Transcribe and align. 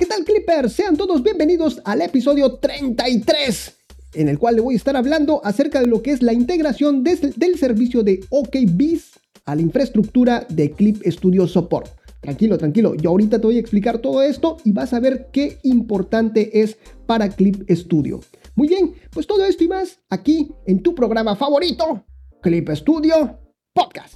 ¿qué 0.00 0.06
tal 0.06 0.24
Clippers? 0.24 0.72
Sean 0.72 0.96
todos 0.96 1.22
bienvenidos 1.22 1.82
al 1.84 2.00
episodio 2.00 2.54
33, 2.54 3.76
en 4.14 4.30
el 4.30 4.38
cual 4.38 4.54
le 4.54 4.62
voy 4.62 4.72
a 4.72 4.76
estar 4.78 4.96
hablando 4.96 5.42
acerca 5.44 5.78
de 5.78 5.88
lo 5.88 6.00
que 6.00 6.12
es 6.12 6.22
la 6.22 6.32
integración 6.32 7.04
del 7.04 7.58
servicio 7.58 8.02
de 8.02 8.24
OKBiz 8.30 9.20
a 9.44 9.54
la 9.54 9.60
infraestructura 9.60 10.46
de 10.48 10.70
Clip 10.70 11.02
Studio 11.04 11.46
Support. 11.46 11.90
Tranquilo, 12.22 12.56
tranquilo, 12.56 12.94
yo 12.94 13.10
ahorita 13.10 13.38
te 13.42 13.46
voy 13.46 13.58
a 13.58 13.60
explicar 13.60 13.98
todo 13.98 14.22
esto 14.22 14.56
y 14.64 14.72
vas 14.72 14.94
a 14.94 15.00
ver 15.00 15.28
qué 15.34 15.58
importante 15.64 16.62
es 16.62 16.78
para 17.04 17.28
Clip 17.28 17.70
Studio. 17.70 18.20
Muy 18.54 18.68
bien, 18.68 18.94
pues 19.10 19.26
todo 19.26 19.44
esto 19.44 19.64
y 19.64 19.68
más 19.68 20.00
aquí 20.08 20.50
en 20.64 20.82
tu 20.82 20.94
programa 20.94 21.36
favorito, 21.36 22.06
Clip 22.40 22.70
Studio 22.70 23.38
Podcast. 23.74 24.14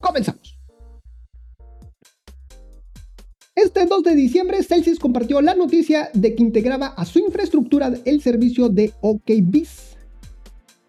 Comenzamos. 0.00 0.53
Este 3.56 3.86
2 3.86 4.02
de 4.02 4.16
diciembre, 4.16 4.64
Celsius 4.64 4.98
compartió 4.98 5.40
la 5.40 5.54
noticia 5.54 6.10
de 6.12 6.34
que 6.34 6.42
integraba 6.42 6.88
a 6.88 7.04
su 7.04 7.20
infraestructura 7.20 7.94
el 8.04 8.20
servicio 8.20 8.68
de 8.68 8.92
OKBiz, 9.00 9.96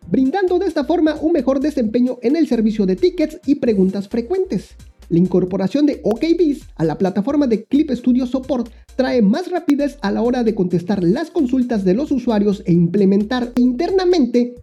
brindando 0.10 0.58
de 0.58 0.66
esta 0.66 0.84
forma 0.84 1.16
un 1.22 1.34
mejor 1.34 1.60
desempeño 1.60 2.18
en 2.24 2.36
el 2.36 2.48
servicio 2.48 2.88
de 2.88 2.96
tickets 2.96 3.40
y 3.46 3.56
preguntas 3.56 4.10
frecuentes. 4.10 4.70
La 5.10 5.20
incorporación 5.20 5.86
de 5.86 6.02
OKBiz 6.04 6.64
a 6.76 6.86
la 6.86 6.98
plataforma 6.98 7.46
de 7.46 7.66
Clip 7.66 7.92
Studio 7.92 8.26
Support 8.26 8.72
trae 8.96 9.22
más 9.22 9.52
rapidez 9.52 10.00
a 10.02 10.12
la 10.12 10.24
hora 10.24 10.44
de 10.44 10.56
contestar 10.56 11.04
las 11.04 11.30
consultas 11.30 11.86
de 11.86 11.94
los 11.94 12.10
usuarios 12.10 12.64
e 12.66 12.74
implementar 12.74 13.52
internamente 13.58 14.56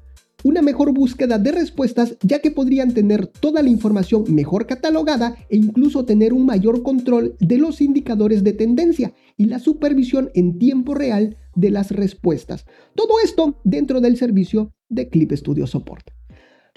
una 0.44 0.62
mejor 0.62 0.92
búsqueda 0.92 1.38
de 1.38 1.52
respuestas 1.52 2.16
ya 2.22 2.40
que 2.40 2.50
podrían 2.50 2.94
tener 2.94 3.26
toda 3.26 3.62
la 3.62 3.70
información 3.70 4.24
mejor 4.28 4.66
catalogada 4.66 5.36
e 5.48 5.56
incluso 5.56 6.04
tener 6.04 6.32
un 6.32 6.46
mayor 6.46 6.82
control 6.82 7.36
de 7.40 7.58
los 7.58 7.80
indicadores 7.80 8.44
de 8.44 8.52
tendencia 8.52 9.12
y 9.36 9.46
la 9.46 9.58
supervisión 9.58 10.30
en 10.34 10.58
tiempo 10.58 10.94
real 10.94 11.36
de 11.54 11.70
las 11.70 11.90
respuestas. 11.90 12.66
Todo 12.94 13.14
esto 13.22 13.60
dentro 13.64 14.00
del 14.00 14.16
servicio 14.16 14.72
de 14.88 15.08
Clip 15.08 15.32
Studio 15.32 15.66
Support. 15.66 16.10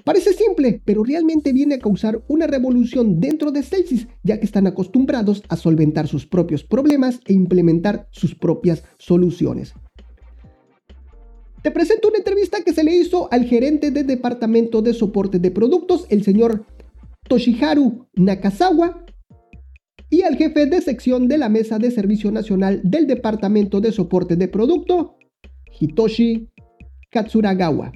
Parece 0.03 0.33
simple, 0.33 0.81
pero 0.85 1.03
realmente 1.03 1.51
viene 1.51 1.75
a 1.75 1.79
causar 1.79 2.23
una 2.27 2.45
revolución 2.45 3.19
dentro 3.19 3.51
de 3.51 3.63
Celsius, 3.63 4.07
ya 4.21 4.39
que 4.39 4.45
están 4.45 4.67
acostumbrados 4.67 5.41
a 5.49 5.55
solventar 5.55 6.07
sus 6.07 6.27
propios 6.27 6.63
problemas 6.63 7.19
e 7.25 7.33
implementar 7.33 8.07
sus 8.11 8.35
propias 8.35 8.83
soluciones. 8.99 9.73
Te 11.65 11.71
presento 11.71 12.09
una 12.09 12.19
entrevista 12.19 12.61
que 12.61 12.73
se 12.73 12.83
le 12.83 12.95
hizo 12.95 13.27
al 13.33 13.45
gerente 13.45 13.89
del 13.89 14.05
departamento 14.05 14.83
de 14.83 14.93
soporte 14.93 15.39
de 15.39 15.49
productos, 15.49 16.05
el 16.11 16.23
señor 16.23 16.63
Toshiharu 17.27 18.05
Nakazawa, 18.13 19.03
y 20.11 20.21
al 20.21 20.35
jefe 20.35 20.67
de 20.67 20.79
sección 20.79 21.27
de 21.27 21.39
la 21.39 21.49
Mesa 21.49 21.79
de 21.79 21.89
Servicio 21.89 22.31
Nacional 22.31 22.81
del 22.83 23.07
Departamento 23.07 23.81
de 23.81 23.91
Soporte 23.91 24.35
de 24.35 24.47
Producto, 24.47 25.17
Hitoshi 25.79 26.51
Katsuragawa, 27.09 27.91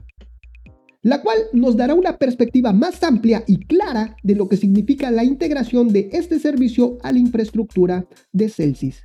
la 1.04 1.22
cual 1.22 1.38
nos 1.54 1.78
dará 1.78 1.94
una 1.94 2.18
perspectiva 2.18 2.74
más 2.74 3.04
amplia 3.04 3.44
y 3.46 3.60
clara 3.68 4.18
de 4.24 4.34
lo 4.34 4.50
que 4.50 4.58
significa 4.58 5.12
la 5.12 5.24
integración 5.24 5.90
de 5.90 6.10
este 6.12 6.40
servicio 6.40 6.98
a 7.04 7.12
la 7.12 7.20
infraestructura 7.20 8.08
de 8.32 8.50
Celsius. 8.50 9.04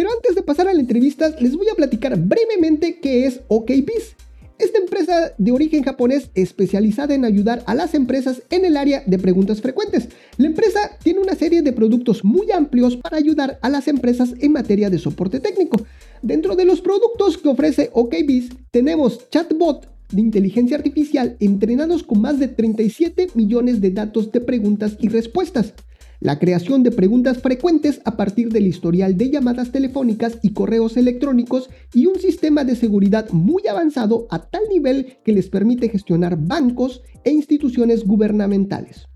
Pero 0.00 0.14
antes 0.16 0.34
de 0.34 0.40
pasar 0.40 0.66
a 0.66 0.72
la 0.72 0.80
entrevista, 0.80 1.28
les 1.40 1.54
voy 1.54 1.68
a 1.68 1.74
platicar 1.74 2.18
brevemente 2.18 3.00
qué 3.00 3.26
es 3.26 3.42
OKBiz. 3.48 4.16
Esta 4.58 4.78
empresa 4.78 5.34
de 5.36 5.52
origen 5.52 5.82
japonés 5.82 6.30
especializada 6.34 7.14
en 7.14 7.26
ayudar 7.26 7.62
a 7.66 7.74
las 7.74 7.92
empresas 7.92 8.40
en 8.48 8.64
el 8.64 8.78
área 8.78 9.02
de 9.04 9.18
preguntas 9.18 9.60
frecuentes. 9.60 10.08
La 10.38 10.46
empresa 10.46 10.96
tiene 11.02 11.20
una 11.20 11.34
serie 11.34 11.60
de 11.60 11.74
productos 11.74 12.24
muy 12.24 12.50
amplios 12.50 12.96
para 12.96 13.18
ayudar 13.18 13.58
a 13.60 13.68
las 13.68 13.88
empresas 13.88 14.32
en 14.38 14.52
materia 14.52 14.88
de 14.88 14.98
soporte 14.98 15.38
técnico. 15.38 15.84
Dentro 16.22 16.56
de 16.56 16.64
los 16.64 16.80
productos 16.80 17.36
que 17.36 17.50
ofrece 17.50 17.90
OKBiz 17.92 18.48
tenemos 18.70 19.28
chatbot 19.28 19.86
de 20.10 20.20
inteligencia 20.22 20.78
artificial 20.78 21.36
entrenados 21.40 22.04
con 22.04 22.22
más 22.22 22.38
de 22.38 22.48
37 22.48 23.32
millones 23.34 23.82
de 23.82 23.90
datos 23.90 24.32
de 24.32 24.40
preguntas 24.40 24.96
y 24.98 25.08
respuestas 25.10 25.74
la 26.20 26.38
creación 26.38 26.82
de 26.82 26.90
preguntas 26.90 27.38
frecuentes 27.38 28.00
a 28.04 28.16
partir 28.16 28.50
del 28.50 28.66
historial 28.66 29.16
de 29.16 29.30
llamadas 29.30 29.72
telefónicas 29.72 30.38
y 30.42 30.52
correos 30.52 30.96
electrónicos 30.96 31.70
y 31.94 32.06
un 32.06 32.18
sistema 32.18 32.62
de 32.64 32.76
seguridad 32.76 33.30
muy 33.30 33.66
avanzado 33.66 34.26
a 34.30 34.50
tal 34.50 34.62
nivel 34.70 35.16
que 35.24 35.32
les 35.32 35.48
permite 35.48 35.88
gestionar 35.88 36.36
bancos 36.38 37.02
e 37.24 37.30
instituciones 37.30 38.04
gubernamentales. 38.04 39.06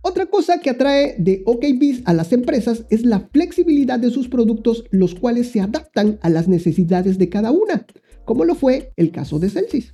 Otra 0.00 0.26
cosa 0.26 0.60
que 0.60 0.70
atrae 0.70 1.16
de 1.18 1.42
OKBiz 1.44 2.02
a 2.04 2.14
las 2.14 2.32
empresas 2.32 2.86
es 2.88 3.04
la 3.04 3.28
flexibilidad 3.32 3.98
de 3.98 4.10
sus 4.10 4.28
productos, 4.28 4.84
los 4.90 5.16
cuales 5.16 5.50
se 5.50 5.60
adaptan 5.60 6.18
a 6.22 6.30
las 6.30 6.46
necesidades 6.46 7.18
de 7.18 7.28
cada 7.28 7.50
una, 7.50 7.84
como 8.24 8.44
lo 8.44 8.54
fue 8.54 8.92
el 8.96 9.10
caso 9.10 9.40
de 9.40 9.50
Celsius. 9.50 9.90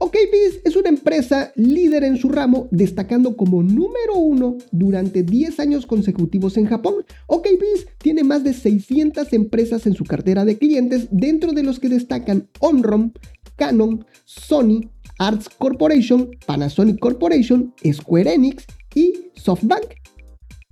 OKBiz 0.00 0.60
es 0.64 0.76
una 0.76 0.90
empresa 0.90 1.52
líder 1.56 2.04
en 2.04 2.18
su 2.18 2.28
ramo, 2.28 2.68
destacando 2.70 3.36
como 3.36 3.64
número 3.64 4.14
uno 4.14 4.56
durante 4.70 5.24
10 5.24 5.58
años 5.58 5.86
consecutivos 5.86 6.56
en 6.56 6.66
Japón. 6.66 7.04
OKBiz 7.26 7.88
tiene 7.98 8.22
más 8.22 8.44
de 8.44 8.54
600 8.54 9.32
empresas 9.32 9.88
en 9.88 9.94
su 9.94 10.04
cartera 10.04 10.44
de 10.44 10.56
clientes, 10.56 11.08
dentro 11.10 11.50
de 11.50 11.64
los 11.64 11.80
que 11.80 11.88
destacan 11.88 12.48
Omron, 12.60 13.12
Canon, 13.56 14.04
Sony, 14.24 14.88
Arts 15.18 15.48
Corporation, 15.48 16.30
Panasonic 16.46 17.00
Corporation, 17.00 17.74
Square 17.92 18.34
Enix 18.34 18.66
y 18.94 19.14
SoftBank, 19.34 19.94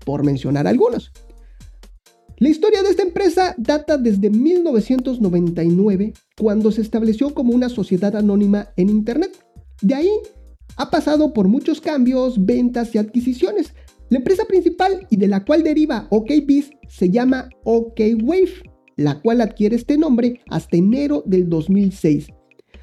por 0.05 0.25
mencionar 0.25 0.69
algunos. 0.69 1.11
La 2.39 2.49
historia 2.49 2.85
de 2.85 2.91
esta 2.91 3.03
empresa 3.03 3.57
data 3.59 3.99
desde 3.99 4.31
1999, 4.31 6.13
cuando 6.39 6.71
se 6.71 6.83
estableció 6.83 7.35
como 7.35 7.55
una 7.55 7.69
sociedad 7.69 8.15
anónima 8.15 8.69
en 8.77 8.91
Internet. 8.91 9.33
De 9.81 9.95
ahí 9.95 10.11
ha 10.77 10.91
pasado 10.91 11.33
por 11.33 11.49
muchos 11.49 11.81
cambios, 11.81 12.45
ventas 12.45 12.95
y 12.95 12.99
adquisiciones. 12.99 13.75
La 14.11 14.19
empresa 14.19 14.45
principal 14.45 15.07
y 15.11 15.17
de 15.17 15.29
la 15.29 15.45
cual 15.45 15.63
deriva 15.63 16.07
OKBiz 16.11 16.71
se 16.89 17.11
llama 17.11 17.49
OKWave, 17.65 18.63
la 18.97 19.21
cual 19.21 19.41
adquiere 19.41 19.77
este 19.77 19.99
nombre 19.99 20.41
hasta 20.49 20.77
enero 20.77 21.23
del 21.27 21.49
2006, 21.49 22.29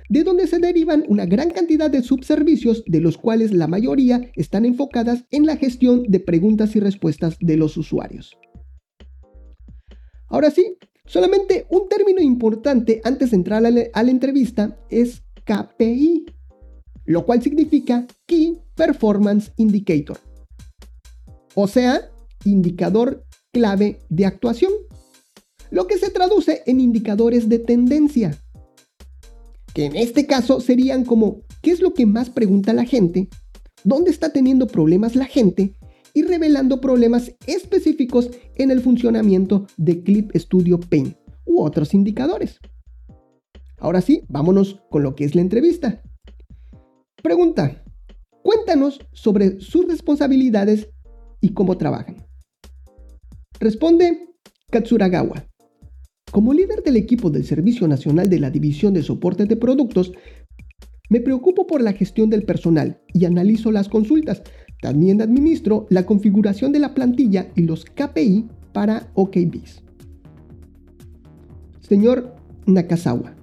de 0.09 0.23
donde 0.23 0.47
se 0.47 0.59
derivan 0.59 1.05
una 1.07 1.25
gran 1.25 1.51
cantidad 1.51 1.89
de 1.89 2.01
subservicios, 2.01 2.83
de 2.85 2.99
los 2.99 3.17
cuales 3.17 3.53
la 3.53 3.67
mayoría 3.67 4.31
están 4.35 4.65
enfocadas 4.65 5.25
en 5.31 5.45
la 5.45 5.55
gestión 5.55 6.03
de 6.03 6.19
preguntas 6.19 6.75
y 6.75 6.79
respuestas 6.79 7.37
de 7.39 7.57
los 7.57 7.77
usuarios. 7.77 8.35
Ahora 10.27 10.51
sí, 10.51 10.77
solamente 11.05 11.65
un 11.69 11.89
término 11.89 12.21
importante 12.21 13.01
antes 13.03 13.31
de 13.31 13.37
entrar 13.37 13.65
a 13.65 13.71
la, 13.71 14.11
entrevista 14.11 14.77
es 14.89 15.23
KPI, 15.45 16.25
lo 17.05 17.25
cual 17.25 17.41
significa 17.41 18.07
Key 18.25 18.59
Performance 18.75 19.51
Indicator, 19.57 20.17
o 21.55 21.67
sea, 21.67 22.09
indicador 22.45 23.23
clave 23.51 23.99
de 24.09 24.25
actuación, 24.25 24.71
lo 25.69 25.87
que 25.87 25.97
se 25.97 26.09
traduce 26.09 26.63
en 26.65 26.79
indicadores 26.79 27.49
de 27.49 27.59
tendencia, 27.59 28.37
que 29.73 29.85
en 29.85 29.95
este 29.95 30.25
caso 30.25 30.61
serían 30.61 31.03
como 31.03 31.41
¿qué 31.61 31.71
es 31.71 31.81
lo 31.81 31.93
que 31.93 32.05
más 32.05 32.29
pregunta 32.29 32.73
la 32.73 32.85
gente? 32.85 33.27
¿Dónde 33.83 34.11
está 34.11 34.31
teniendo 34.31 34.67
problemas 34.67 35.15
la 35.15 35.25
gente? 35.25 35.73
Y 36.13 36.23
revelando 36.23 36.79
problemas 36.79 37.33
específicos 37.47 38.29
en 38.55 38.71
el 38.71 38.81
funcionamiento 38.81 39.67
de 39.77 40.03
Clip 40.03 40.31
Studio 40.35 40.79
Paint 40.79 41.17
u 41.45 41.61
otros 41.61 41.93
indicadores. 41.93 42.59
Ahora 43.77 44.01
sí, 44.01 44.23
vámonos 44.29 44.79
con 44.89 45.03
lo 45.03 45.15
que 45.15 45.25
es 45.25 45.35
la 45.35 45.41
entrevista. 45.41 46.01
Pregunta, 47.21 47.83
cuéntanos 48.41 48.99
sobre 49.11 49.59
sus 49.59 49.87
responsabilidades 49.87 50.89
y 51.41 51.49
cómo 51.53 51.77
trabajan. 51.77 52.25
Responde 53.59 54.29
Katsuragawa. 54.71 55.45
Como 56.31 56.53
líder 56.53 56.81
del 56.81 56.97
equipo 56.97 57.29
del 57.29 57.45
Servicio 57.45 57.87
Nacional 57.87 58.29
de 58.29 58.39
la 58.39 58.49
División 58.49 58.93
de 58.93 59.03
Soporte 59.03 59.45
de 59.45 59.55
Productos, 59.55 60.11
me 61.09 61.21
preocupo 61.21 61.67
por 61.67 61.81
la 61.81 61.93
gestión 61.93 62.29
del 62.29 62.43
personal 62.43 63.01
y 63.13 63.25
analizo 63.25 63.71
las 63.71 63.87
consultas, 63.87 64.41
también 64.83 65.21
administro 65.21 65.87
la 65.89 66.05
configuración 66.05 66.73
de 66.73 66.79
la 66.79 66.93
plantilla 66.93 67.47
y 67.55 67.61
los 67.61 67.85
KPI 67.85 68.47
para 68.73 69.07
OKBiz. 69.13 69.81
Señor 71.79 72.35
Nakazawa. 72.65 73.33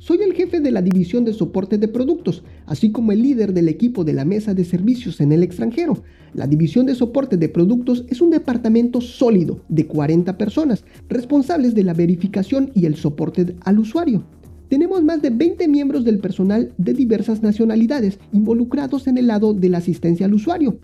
Soy 0.00 0.18
el 0.22 0.34
jefe 0.34 0.58
de 0.58 0.72
la 0.72 0.82
división 0.82 1.24
de 1.24 1.32
soporte 1.32 1.78
de 1.78 1.86
productos, 1.86 2.42
así 2.66 2.90
como 2.90 3.12
el 3.12 3.22
líder 3.22 3.54
del 3.54 3.68
equipo 3.68 4.02
de 4.02 4.14
la 4.14 4.24
mesa 4.24 4.52
de 4.52 4.64
servicios 4.64 5.20
en 5.20 5.30
el 5.30 5.44
extranjero. 5.44 6.02
La 6.34 6.48
división 6.48 6.84
de 6.86 6.96
soporte 6.96 7.36
de 7.36 7.48
productos 7.48 8.04
es 8.08 8.20
un 8.20 8.30
departamento 8.30 9.00
sólido 9.00 9.60
de 9.68 9.86
40 9.86 10.36
personas, 10.36 10.82
responsables 11.08 11.76
de 11.76 11.84
la 11.84 11.94
verificación 11.94 12.72
y 12.74 12.86
el 12.86 12.96
soporte 12.96 13.54
al 13.60 13.78
usuario. 13.78 14.24
Tenemos 14.68 15.02
más 15.02 15.22
de 15.22 15.30
20 15.30 15.66
miembros 15.66 16.04
del 16.04 16.18
personal 16.18 16.72
de 16.76 16.92
diversas 16.92 17.42
nacionalidades 17.42 18.18
involucrados 18.32 19.06
en 19.06 19.16
el 19.16 19.28
lado 19.28 19.54
de 19.54 19.70
la 19.70 19.78
asistencia 19.78 20.26
al 20.26 20.34
usuario. 20.34 20.78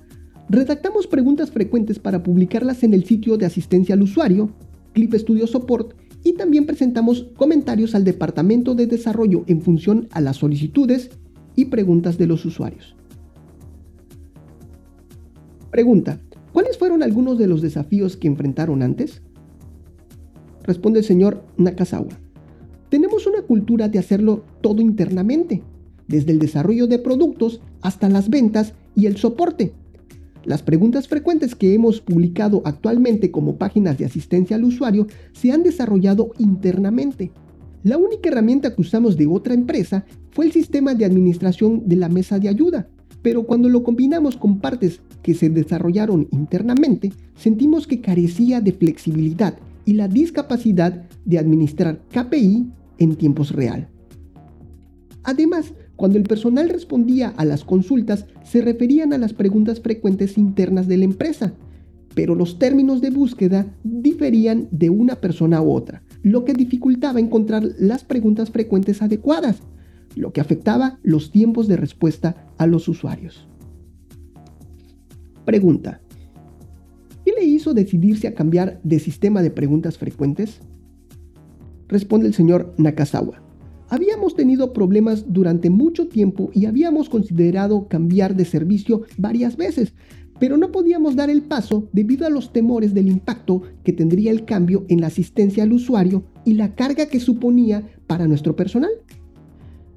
Redactamos 0.49 1.07
preguntas 1.07 1.51
frecuentes 1.51 1.99
para 1.99 2.23
publicarlas 2.23 2.83
en 2.83 2.95
el 2.95 3.05
sitio 3.05 3.37
de 3.37 3.47
asistencia 3.47 3.95
al 3.95 4.03
usuario, 4.03 4.51
Clip 4.95 5.15
Studio 5.15 5.47
Support, 5.47 5.95
y 6.23 6.33
también 6.33 6.65
presentamos 6.65 7.27
comentarios 7.37 7.95
al 7.95 8.05
departamento 8.05 8.75
de 8.75 8.87
desarrollo 8.87 9.45
en 9.47 9.61
función 9.61 10.09
a 10.13 10.23
las 10.23 10.39
solicitudes 10.39 11.11
y 11.55 11.67
preguntas 11.67 12.17
de 12.17 12.27
los 12.27 12.47
usuarios. 12.47 12.97
Pregunta, 15.71 16.21
¿cuáles 16.53 16.79
fueron 16.79 17.03
algunos 17.03 17.37
de 17.37 17.49
los 17.49 17.61
desafíos 17.61 18.17
que 18.17 18.29
enfrentaron 18.29 18.83
antes? 18.83 19.21
Responde 20.63 21.01
el 21.01 21.05
señor 21.05 21.45
Nakazawa. 21.59 22.24
Cultura 23.47 23.89
de 23.89 23.99
hacerlo 23.99 24.45
todo 24.61 24.81
internamente, 24.83 25.63
desde 26.09 26.33
el 26.33 26.39
desarrollo 26.39 26.87
de 26.87 26.99
productos 26.99 27.61
hasta 27.83 28.09
las 28.09 28.29
ventas 28.29 28.75
y 28.95 29.07
el 29.07 29.17
soporte. 29.17 29.73
Las 30.45 30.63
preguntas 30.63 31.09
frecuentes 31.09 31.55
que 31.55 31.73
hemos 31.73 32.01
publicado 32.01 32.61
actualmente 32.67 33.31
como 33.31 33.57
páginas 33.57 33.97
de 33.97 34.05
asistencia 34.05 34.57
al 34.57 34.65
usuario 34.65 35.07
se 35.33 35.53
han 35.53 35.63
desarrollado 35.63 36.33
internamente. 36.39 37.31
La 37.83 37.97
única 37.97 38.29
herramienta 38.29 38.75
que 38.75 38.83
usamos 38.83 39.17
de 39.17 39.27
otra 39.27 39.55
empresa 39.55 40.05
fue 40.31 40.47
el 40.47 40.53
sistema 40.53 40.95
de 40.95 41.05
administración 41.05 41.83
de 41.87 41.97
la 41.97 42.09
mesa 42.09 42.39
de 42.39 42.49
ayuda, 42.49 42.89
pero 43.23 43.45
cuando 43.45 43.71
lo 43.71 43.83
combinamos 43.83 44.37
con 44.37 44.59
partes 44.59 45.01
que 45.23 45.33
se 45.33 45.49
desarrollaron 45.49 46.29
internamente, 46.31 47.13
sentimos 47.37 47.87
que 47.87 48.03
carecía 48.03 48.61
de 48.61 48.73
flexibilidad 48.73 49.57
y 49.87 49.95
la 49.95 50.09
discapacidad 50.09 51.05
de 51.25 51.39
administrar 51.39 52.01
KPI 52.13 52.67
en 52.99 53.17
tiempos 53.17 53.53
real. 53.53 53.89
Además, 55.23 55.73
cuando 55.97 56.19
el 56.19 56.25
personal 56.25 56.69
respondía 56.69 57.29
a 57.37 57.45
las 57.45 57.65
consultas, 57.65 58.27
se 58.45 58.61
referían 58.61 59.13
a 59.13 59.19
las 59.19 59.33
preguntas 59.33 59.81
frecuentes 59.81 60.37
internas 60.37 60.87
de 60.87 60.99
la 60.99 61.05
empresa, 61.05 61.55
pero 62.15 62.35
los 62.35 62.59
términos 62.59 63.01
de 63.01 63.11
búsqueda 63.11 63.67
diferían 63.83 64.69
de 64.71 64.91
una 64.91 65.17
persona 65.17 65.59
a 65.59 65.63
otra, 65.63 66.03
lo 66.23 66.45
que 66.45 66.53
dificultaba 66.53 67.21
encontrar 67.21 67.65
las 67.79 68.05
preguntas 68.05 68.51
frecuentes 68.51 69.03
adecuadas, 69.03 69.59
lo 70.15 70.33
que 70.33 70.41
afectaba 70.41 70.99
los 71.03 71.31
tiempos 71.31 71.69
de 71.69 71.77
respuesta 71.77 72.47
a 72.59 72.67
los 72.67 72.89
usuarios. 72.89 73.49
Pregunta. 75.45 76.01
¿Qué 77.25 77.33
le 77.33 77.45
hizo 77.45 77.75
decidirse 77.75 78.29
a 78.29 78.35
cambiar 78.35 78.81
de 78.83 78.99
sistema 78.99 79.43
de 79.43 79.51
preguntas 79.51 79.99
frecuentes? 79.99 80.61
Responde 81.95 82.27
el 82.27 82.35
señor 82.35 82.75
Nakazawa. 82.77 83.41
Habíamos 83.89 84.35
tenido 84.35 84.73
problemas 84.73 85.27
durante 85.29 85.71
mucho 85.71 86.09
tiempo 86.09 86.51
y 86.53 86.67
habíamos 86.67 87.09
considerado 87.09 87.87
cambiar 87.87 88.35
de 88.35 88.45
servicio 88.45 89.03
varias 89.17 89.57
veces, 89.57 89.93
pero 90.41 90.57
no 90.57 90.73
podíamos 90.73 91.15
dar 91.15 91.31
el 91.31 91.43
paso 91.43 91.89
debido 91.93 92.27
a 92.27 92.31
los 92.31 92.53
temores 92.53 92.95
del 92.95 93.07
impacto 93.07 93.63
que 93.85 93.93
tendría 93.93 94.33
el 94.33 94.45
cambio 94.45 94.85
en 94.89 95.03
la 95.03 95.07
asistencia 95.07 95.63
al 95.63 95.73
usuario 95.73 96.25
y 96.45 96.55
la 96.55 96.75
carga 96.75 97.07
que 97.07 97.21
suponía 97.21 97.87
para 98.09 98.27
nuestro 98.27 98.57
personal. 98.57 98.91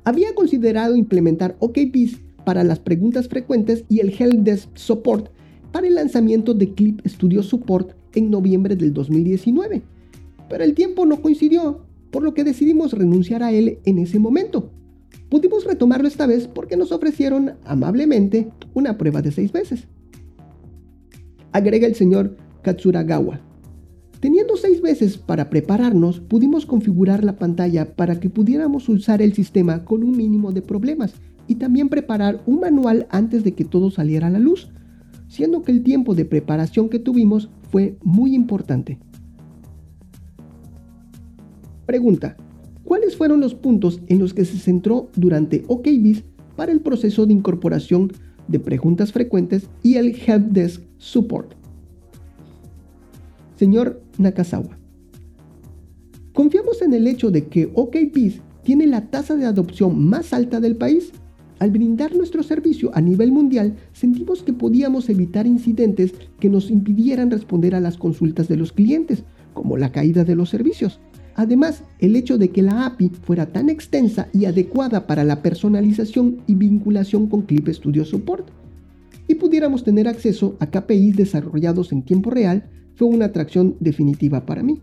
Había 0.03 0.35
considerado 0.35 0.95
implementar 0.95 1.57
OKBIS 1.57 2.19
para 2.45 2.63
las 2.63 2.77
preguntas 2.77 3.27
frecuentes 3.27 3.85
y 3.89 4.01
el 4.01 4.13
Help 4.13 4.43
Desk 4.43 4.69
Support 4.75 5.29
para 5.71 5.87
el 5.87 5.95
lanzamiento 5.95 6.53
de 6.53 6.75
Clip 6.75 7.01
Studio 7.07 7.41
Support 7.41 7.93
en 8.13 8.29
noviembre 8.29 8.75
del 8.75 8.93
2019, 8.93 9.81
pero 10.47 10.63
el 10.63 10.75
tiempo 10.75 11.03
no 11.07 11.23
coincidió 11.23 11.86
por 12.11 12.23
lo 12.23 12.33
que 12.33 12.43
decidimos 12.43 12.93
renunciar 12.93 13.43
a 13.43 13.51
él 13.51 13.79
en 13.85 13.97
ese 13.99 14.19
momento. 14.19 14.71
Pudimos 15.29 15.65
retomarlo 15.65 16.07
esta 16.07 16.25
vez 16.25 16.47
porque 16.47 16.77
nos 16.77 16.91
ofrecieron 16.91 17.53
amablemente 17.65 18.49
una 18.73 18.97
prueba 18.97 19.21
de 19.21 19.31
seis 19.31 19.53
meses. 19.53 19.87
Agrega 21.51 21.87
el 21.87 21.95
señor 21.95 22.37
Katsuragawa. 22.61 23.41
Teniendo 24.19 24.57
seis 24.57 24.81
meses 24.81 25.17
para 25.17 25.49
prepararnos, 25.49 26.19
pudimos 26.19 26.65
configurar 26.65 27.23
la 27.23 27.37
pantalla 27.37 27.95
para 27.95 28.19
que 28.19 28.29
pudiéramos 28.29 28.89
usar 28.89 29.21
el 29.21 29.33
sistema 29.33 29.85
con 29.85 30.03
un 30.03 30.17
mínimo 30.17 30.51
de 30.51 30.61
problemas 30.61 31.13
y 31.47 31.55
también 31.55 31.87
preparar 31.89 32.41
un 32.45 32.59
manual 32.59 33.07
antes 33.09 33.43
de 33.43 33.53
que 33.53 33.63
todo 33.63 33.91
saliera 33.91 34.27
a 34.27 34.31
la 34.31 34.39
luz, 34.39 34.69
siendo 35.27 35.61
que 35.61 35.71
el 35.71 35.83
tiempo 35.83 36.15
de 36.15 36.25
preparación 36.25 36.89
que 36.89 36.99
tuvimos 36.99 37.49
fue 37.69 37.97
muy 38.03 38.33
importante. 38.33 38.97
Pregunta. 41.87 42.35
¿Cuáles 42.83 43.15
fueron 43.15 43.39
los 43.39 43.55
puntos 43.55 44.01
en 44.07 44.19
los 44.19 44.33
que 44.33 44.43
se 44.43 44.57
centró 44.57 45.09
durante 45.15 45.63
OKBIS 45.67 46.21
para 46.57 46.73
el 46.73 46.81
proceso 46.81 47.25
de 47.25 47.31
incorporación 47.31 48.11
de 48.49 48.59
preguntas 48.59 49.13
frecuentes 49.13 49.69
y 49.83 49.95
el 49.95 50.07
Help 50.09 50.51
Desk 50.51 50.83
Support? 50.97 51.53
Señor 53.55 54.01
Nakazawa. 54.17 54.77
Confiamos 56.33 56.81
en 56.81 56.93
el 56.93 57.07
hecho 57.07 57.31
de 57.31 57.45
que 57.47 57.71
OKBIS 57.73 58.41
tiene 58.63 58.85
la 58.85 59.09
tasa 59.09 59.37
de 59.37 59.45
adopción 59.45 60.09
más 60.09 60.33
alta 60.33 60.59
del 60.59 60.75
país. 60.75 61.13
Al 61.59 61.71
brindar 61.71 62.13
nuestro 62.15 62.43
servicio 62.43 62.91
a 62.93 62.99
nivel 62.99 63.31
mundial, 63.31 63.77
sentimos 63.93 64.43
que 64.43 64.51
podíamos 64.51 65.09
evitar 65.09 65.47
incidentes 65.47 66.13
que 66.41 66.49
nos 66.49 66.69
impidieran 66.69 67.31
responder 67.31 67.75
a 67.75 67.79
las 67.79 67.97
consultas 67.97 68.49
de 68.49 68.57
los 68.57 68.73
clientes, 68.73 69.23
como 69.53 69.77
la 69.77 69.93
caída 69.93 70.25
de 70.25 70.35
los 70.35 70.49
servicios. 70.49 70.99
Además, 71.37 71.83
el 71.99 72.15
hecho 72.15 72.39
de 72.39 72.49
que 72.49 72.63
la 72.63 72.87
API 72.87 73.09
fuera 73.09 73.45
tan 73.45 73.69
extensa 73.69 74.27
y 74.33 74.45
adecuada 74.45 75.05
para 75.05 75.23
la 75.23 75.43
personalización 75.43 76.41
y 76.47 76.55
vinculación 76.55 77.27
con 77.27 77.43
Clip 77.43 77.67
Studio 77.69 78.03
Support 78.05 78.49
y 79.27 79.35
pudiéramos 79.35 79.83
tener 79.83 80.07
acceso 80.07 80.57
a 80.59 80.71
KPIs 80.71 81.15
desarrollados 81.15 81.91
en 81.91 82.01
tiempo 82.01 82.31
real 82.31 82.67
fue 82.95 83.07
una 83.07 83.25
atracción 83.25 83.75
definitiva 83.79 84.47
para 84.47 84.63
mí. 84.63 84.81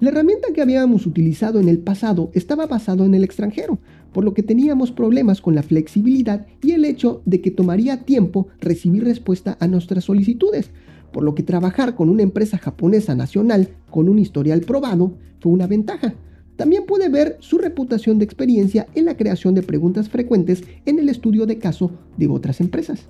La 0.00 0.10
herramienta 0.10 0.48
que 0.52 0.62
habíamos 0.62 1.06
utilizado 1.06 1.60
en 1.60 1.68
el 1.68 1.78
pasado 1.78 2.30
estaba 2.34 2.66
basado 2.66 3.04
en 3.04 3.14
el 3.14 3.22
extranjero, 3.22 3.78
por 4.12 4.24
lo 4.24 4.34
que 4.34 4.42
teníamos 4.42 4.90
problemas 4.90 5.40
con 5.40 5.54
la 5.54 5.62
flexibilidad 5.62 6.46
y 6.60 6.72
el 6.72 6.84
hecho 6.84 7.22
de 7.24 7.40
que 7.40 7.52
tomaría 7.52 8.02
tiempo 8.02 8.48
recibir 8.60 9.04
respuesta 9.04 9.56
a 9.60 9.68
nuestras 9.68 10.04
solicitudes, 10.04 10.70
por 11.16 11.24
lo 11.24 11.34
que 11.34 11.42
trabajar 11.42 11.94
con 11.94 12.10
una 12.10 12.22
empresa 12.22 12.58
japonesa 12.58 13.14
nacional 13.14 13.70
con 13.90 14.10
un 14.10 14.18
historial 14.18 14.60
probado 14.60 15.14
fue 15.40 15.50
una 15.50 15.66
ventaja. 15.66 16.12
También 16.56 16.84
pude 16.84 17.08
ver 17.08 17.38
su 17.40 17.56
reputación 17.56 18.18
de 18.18 18.26
experiencia 18.26 18.86
en 18.94 19.06
la 19.06 19.16
creación 19.16 19.54
de 19.54 19.62
preguntas 19.62 20.10
frecuentes 20.10 20.62
en 20.84 20.98
el 20.98 21.08
estudio 21.08 21.46
de 21.46 21.56
caso 21.56 21.90
de 22.18 22.28
otras 22.28 22.60
empresas. 22.60 23.08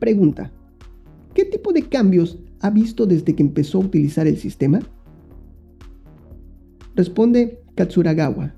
Pregunta. 0.00 0.50
¿Qué 1.34 1.44
tipo 1.44 1.72
de 1.72 1.82
cambios 1.82 2.36
ha 2.58 2.70
visto 2.70 3.06
desde 3.06 3.36
que 3.36 3.42
empezó 3.44 3.78
a 3.78 3.84
utilizar 3.84 4.26
el 4.26 4.38
sistema? 4.38 4.80
Responde 6.96 7.60
Katsuragawa. 7.76 8.56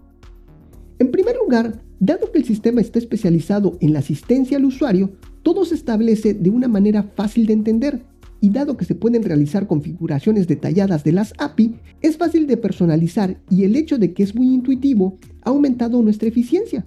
En 0.99 1.11
primer 1.11 1.37
lugar, 1.37 1.83
dado 2.01 2.33
que 2.33 2.39
el 2.39 2.47
sistema 2.47 2.81
está 2.81 2.99
especializado 2.99 3.77
en 3.83 3.93
la 3.93 3.99
asistencia 3.99 4.57
al 4.57 4.65
usuario, 4.65 5.11
todo 5.47 5.65
se 5.65 5.77
establece 5.77 6.35
de 6.35 6.51
una 6.51 6.67
manera 6.67 7.05
fácil 7.05 7.47
de 7.47 7.53
entender 7.53 8.03
y 8.41 8.51
dado 8.51 8.77
que 8.77 8.85
se 8.85 8.97
pueden 8.97 9.23
realizar 9.23 9.69
configuraciones 9.69 10.49
detalladas 10.49 11.05
de 11.05 11.13
las 11.13 11.35
API, 11.39 11.77
es 12.01 12.17
fácil 12.17 12.49
de 12.49 12.57
personalizar 12.57 13.41
y 13.49 13.63
el 13.63 13.77
hecho 13.77 13.97
de 13.97 14.13
que 14.13 14.25
es 14.25 14.35
muy 14.35 14.53
intuitivo 14.53 15.19
ha 15.43 15.51
aumentado 15.51 16.03
nuestra 16.03 16.27
eficiencia. 16.27 16.85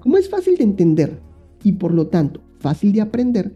Como 0.00 0.16
es 0.16 0.30
fácil 0.30 0.56
de 0.56 0.64
entender 0.64 1.20
y 1.62 1.72
por 1.72 1.92
lo 1.92 2.06
tanto 2.06 2.40
fácil 2.58 2.90
de 2.94 3.02
aprender, 3.02 3.54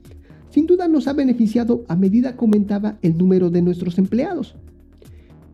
sin 0.50 0.66
duda 0.66 0.88
nos 0.88 1.08
ha 1.08 1.14
beneficiado 1.14 1.86
a 1.88 1.96
medida 1.96 2.34
que 2.34 2.40
aumentaba 2.42 2.98
el 3.00 3.16
número 3.16 3.48
de 3.48 3.62
nuestros 3.62 3.96
empleados. 3.96 4.56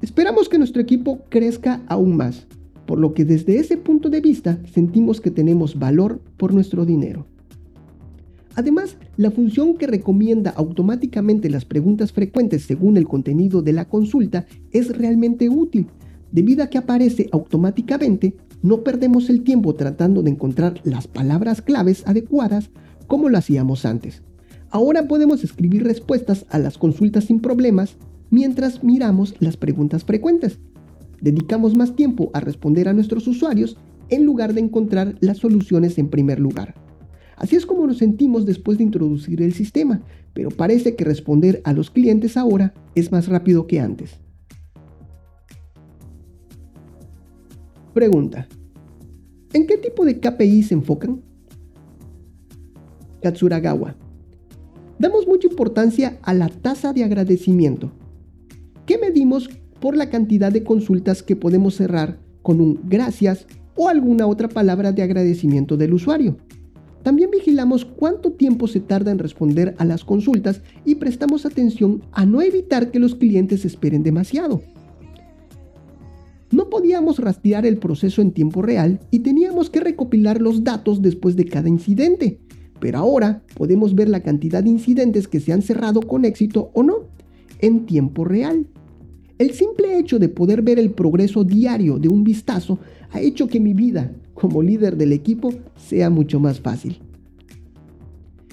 Esperamos 0.02 0.49
que 0.49 0.59
nuestro 0.59 0.83
equipo 0.83 1.21
crezca 1.28 1.81
aún 1.87 2.16
más, 2.16 2.49
por 2.87 2.99
lo 2.99 3.14
que 3.14 3.25
desde 3.25 3.61
ese 3.61 3.76
punto 3.76 4.11
de 4.11 4.21
vista 4.21 4.59
sentimos 4.73 5.21
que 5.21 5.31
tenemos 5.31 5.78
valor 5.78 6.21
por 6.37 6.52
nuestro 6.52 6.85
dinero. 6.85 7.28
Además, 8.57 8.97
la 9.17 9.31
función 9.31 9.77
que 9.77 9.87
recomienda 9.87 10.51
automáticamente 10.51 11.51
las 11.51 11.65
preguntas 11.65 12.13
frecuentes 12.13 12.63
según 12.63 12.97
el 12.97 13.09
contenido 13.09 13.63
de 13.63 13.73
la 13.73 13.87
consulta 13.87 14.47
es 14.71 14.97
realmente 14.97 15.49
útil. 15.49 15.89
Debido 16.31 16.63
a 16.63 16.69
que 16.69 16.79
aparece 16.79 17.29
automáticamente, 17.33 18.37
no 18.63 18.83
perdemos 18.83 19.29
el 19.29 19.43
tiempo 19.43 19.75
tratando 19.75 20.23
de 20.23 20.31
encontrar 20.31 20.81
las 20.85 21.07
palabras 21.07 21.63
claves 21.63 22.03
adecuadas 22.07 22.71
como 23.07 23.29
lo 23.29 23.39
hacíamos 23.39 23.85
antes. 23.85 24.23
Ahora 24.71 25.07
podemos 25.07 25.45
escribir 25.45 25.85
respuestas 25.85 26.47
a 26.49 26.59
las 26.59 26.79
consultas 26.79 27.25
sin 27.25 27.41
problemas 27.41 27.97
mientras 28.31 28.83
miramos 28.83 29.35
las 29.39 29.57
preguntas 29.57 30.05
frecuentes. 30.05 30.59
Dedicamos 31.21 31.77
más 31.77 31.95
tiempo 31.95 32.31
a 32.35 32.41
responder 32.41 32.89
a 32.89 32.93
nuestros 32.93 33.27
usuarios 33.27 33.77
en 34.09 34.25
lugar 34.25 34.55
de 34.55 34.61
encontrar 34.61 35.17
las 35.21 35.39
soluciones 35.39 35.99
en 35.99 36.09
primer 36.09 36.41
lugar. 36.41 36.84
Así 37.37 37.57
es 37.57 37.67
como 37.67 37.87
nos 37.87 37.99
sentimos 37.99 38.47
después 38.47 38.79
de 38.79 38.85
introducir 38.85 39.43
el 39.43 39.53
sistema, 39.53 40.00
pero 40.33 40.50
parece 40.50 40.97
que 40.97 41.05
responder 41.05 41.61
a 41.64 41.73
los 41.73 41.91
clientes 41.91 42.37
ahora 42.37 42.75
es 42.95 43.11
más 43.12 43.29
rápido 43.29 43.67
que 43.67 43.81
antes. 43.81 44.12
Pregunta. 47.93 48.49
¿En 49.53 49.67
qué 49.67 49.79
tipo 49.79 50.05
de 50.05 50.19
KPI 50.19 50.62
se 50.64 50.75
enfocan? 50.75 51.23
Katsuragawa. 53.23 53.95
Damos 54.99 55.26
mucha 55.26 55.49
importancia 55.49 56.19
a 56.23 56.35
la 56.35 56.49
tasa 56.49 56.93
de 56.93 57.05
agradecimiento. 57.05 57.93
¿Qué 58.87 58.99
medimos 58.99 59.49
por 59.81 59.97
la 59.97 60.09
cantidad 60.09 60.50
de 60.50 60.64
consultas 60.64 61.23
que 61.23 61.37
podemos 61.37 61.75
cerrar 61.75 62.19
con 62.43 62.61
un 62.61 62.81
gracias 62.85 63.47
o 63.76 63.88
alguna 63.88 64.26
otra 64.26 64.49
palabra 64.49 64.93
de 64.93 65.03
agradecimiento 65.03 65.76
del 65.76 65.95
usuario. 65.95 66.37
También 67.05 67.31
vigilamos 67.31 67.85
cuánto 67.85 68.33
tiempo 68.33 68.67
se 68.67 68.81
tarda 68.81 69.13
en 69.13 69.19
responder 69.19 69.75
a 69.79 69.85
las 69.85 70.05
consultas 70.05 70.63
y 70.87 70.95
prestamos 70.95 71.45
atención 71.45 72.03
a 72.13 72.25
no 72.25 72.41
evitar 72.41 72.91
que 72.91 72.99
los 72.99 73.15
clientes 73.15 73.67
esperen 73.67 74.03
demasiado. 74.03 74.63
No 76.51 76.71
podíamos 76.71 77.19
rastrear 77.19 77.67
el 77.67 77.77
proceso 77.77 78.23
en 78.23 78.33
tiempo 78.33 78.63
real 78.63 79.01
y 79.11 79.19
teníamos 79.19 79.69
que 79.69 79.81
recopilar 79.81 80.41
los 80.41 80.65
datos 80.65 81.03
después 81.03 81.37
de 81.37 81.45
cada 81.45 81.69
incidente, 81.69 82.39
pero 82.81 82.99
ahora 82.99 83.43
podemos 83.55 83.95
ver 83.95 84.09
la 84.09 84.23
cantidad 84.23 84.65
de 84.65 84.71
incidentes 84.71 85.29
que 85.29 85.41
se 85.41 85.53
han 85.53 85.61
cerrado 85.61 86.01
con 86.01 86.25
éxito 86.25 86.71
o 86.73 86.83
no 86.83 87.01
en 87.59 87.85
tiempo 87.85 88.25
real. 88.25 88.67
El 89.37 89.51
simple 89.51 89.99
hecho 89.99 90.19
de 90.19 90.31
poder 90.31 90.63
ver 90.63 90.79
el 90.79 90.93
progreso 90.93 91.45
diario 91.45 91.99
de 91.99 92.09
un 92.09 92.25
vistazo 92.25 92.79
ha 93.11 93.21
hecho 93.21 93.47
que 93.47 93.61
mi 93.61 93.75
vida 93.75 94.11
como 94.35 94.62
líder 94.62 94.97
del 94.97 95.12
equipo 95.12 95.55
sea 95.76 96.11
mucho 96.11 96.41
más 96.41 96.61
fácil. 96.61 96.99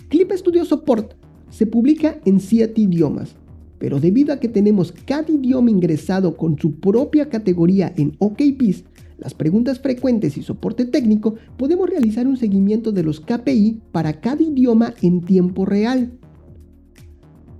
Clip 0.09 0.31
Studio 0.33 0.65
Support 0.65 1.13
se 1.49 1.65
publica 1.65 2.19
en 2.25 2.39
7 2.39 2.79
idiomas, 2.79 3.35
pero 3.77 3.99
debido 3.99 4.33
a 4.33 4.39
que 4.39 4.47
tenemos 4.47 4.91
cada 4.91 5.31
idioma 5.31 5.71
ingresado 5.71 6.37
con 6.37 6.57
su 6.57 6.79
propia 6.79 7.29
categoría 7.29 7.93
en 7.97 8.15
OKPIS, 8.19 8.85
las 9.17 9.33
preguntas 9.33 9.79
frecuentes 9.79 10.37
y 10.37 10.41
soporte 10.41 10.85
técnico, 10.85 11.35
podemos 11.57 11.89
realizar 11.89 12.27
un 12.27 12.37
seguimiento 12.37 12.91
de 12.91 13.03
los 13.03 13.19
KPI 13.19 13.81
para 13.91 14.19
cada 14.19 14.41
idioma 14.41 14.93
en 15.01 15.21
tiempo 15.21 15.65
real. 15.65 16.11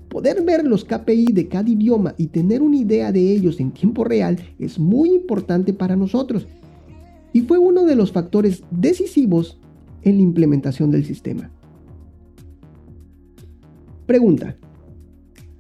Poder 0.10 0.44
ver 0.44 0.66
los 0.66 0.84
KPI 0.84 1.28
de 1.28 1.48
cada 1.48 1.70
idioma 1.70 2.16
y 2.18 2.28
tener 2.28 2.62
una 2.62 2.78
idea 2.78 3.12
de 3.12 3.32
ellos 3.32 3.60
en 3.60 3.72
tiempo 3.72 4.04
real 4.04 4.40
es 4.60 4.80
muy 4.80 5.13
importante 5.13 5.72
para 5.72 5.96
nosotros 5.96 6.48
y 7.34 7.42
fue 7.42 7.58
uno 7.58 7.86
de 7.86 7.96
los 7.96 8.12
factores 8.12 8.64
decisivos 8.72 9.60
en 10.04 10.18
la 10.18 10.24
implementación 10.24 10.92
del 10.92 11.06
sistema. 11.06 11.52
Pregunta. 14.06 14.58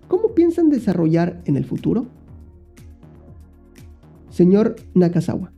¿Cómo 0.07 0.33
piensan 0.33 0.69
desarrollar 0.69 1.41
en 1.45 1.55
el 1.55 1.65
futuro? 1.65 2.07
Señor 4.29 4.75
Nakazawa, 4.93 5.53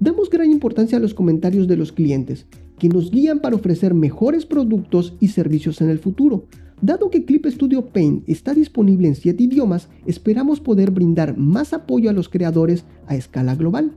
damos 0.00 0.30
gran 0.30 0.50
importancia 0.50 0.98
a 0.98 1.00
los 1.00 1.14
comentarios 1.14 1.68
de 1.68 1.76
los 1.76 1.92
clientes, 1.92 2.46
que 2.78 2.88
nos 2.88 3.10
guían 3.10 3.40
para 3.40 3.56
ofrecer 3.56 3.94
mejores 3.94 4.46
productos 4.46 5.14
y 5.20 5.28
servicios 5.28 5.80
en 5.80 5.90
el 5.90 5.98
futuro, 5.98 6.46
Dado 6.82 7.08
que 7.08 7.24
Clip 7.24 7.46
Studio 7.46 7.86
Paint 7.86 8.28
está 8.28 8.52
disponible 8.52 9.08
en 9.08 9.14
7 9.14 9.42
idiomas, 9.42 9.88
esperamos 10.04 10.60
poder 10.60 10.90
brindar 10.90 11.38
más 11.38 11.72
apoyo 11.72 12.10
a 12.10 12.12
los 12.12 12.28
creadores 12.28 12.84
a 13.06 13.16
escala 13.16 13.54
global. 13.54 13.92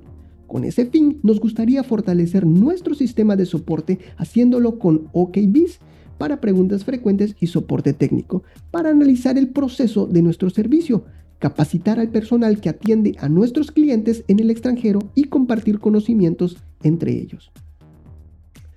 Con 0.50 0.64
ese 0.64 0.88
fin, 0.88 1.20
nos 1.22 1.40
gustaría 1.40 1.84
fortalecer 1.84 2.44
nuestro 2.44 2.96
sistema 2.96 3.36
de 3.36 3.46
soporte 3.46 4.00
haciéndolo 4.18 4.80
con 4.80 5.08
OKBIS 5.14 5.80
para 6.18 6.42
preguntas 6.42 6.84
frecuentes 6.84 7.36
y 7.40 7.48
soporte 7.48 7.94
técnico, 7.94 8.42
para 8.72 8.90
analizar 8.90 9.38
el 9.38 9.50
proceso 9.50 10.08
de 10.08 10.24
nuestro 10.24 10.50
servicio, 10.50 11.06
capacitar 11.38 12.00
al 12.00 12.10
personal 12.10 12.60
que 12.60 12.70
atiende 12.70 13.16
a 13.20 13.30
nuestros 13.30 13.72
clientes 13.72 14.24
en 14.28 14.40
el 14.40 14.50
extranjero 14.50 15.00
y 15.14 15.26
compartir 15.26 15.78
conocimientos 15.80 16.58
entre 16.82 17.12
ellos. 17.14 17.52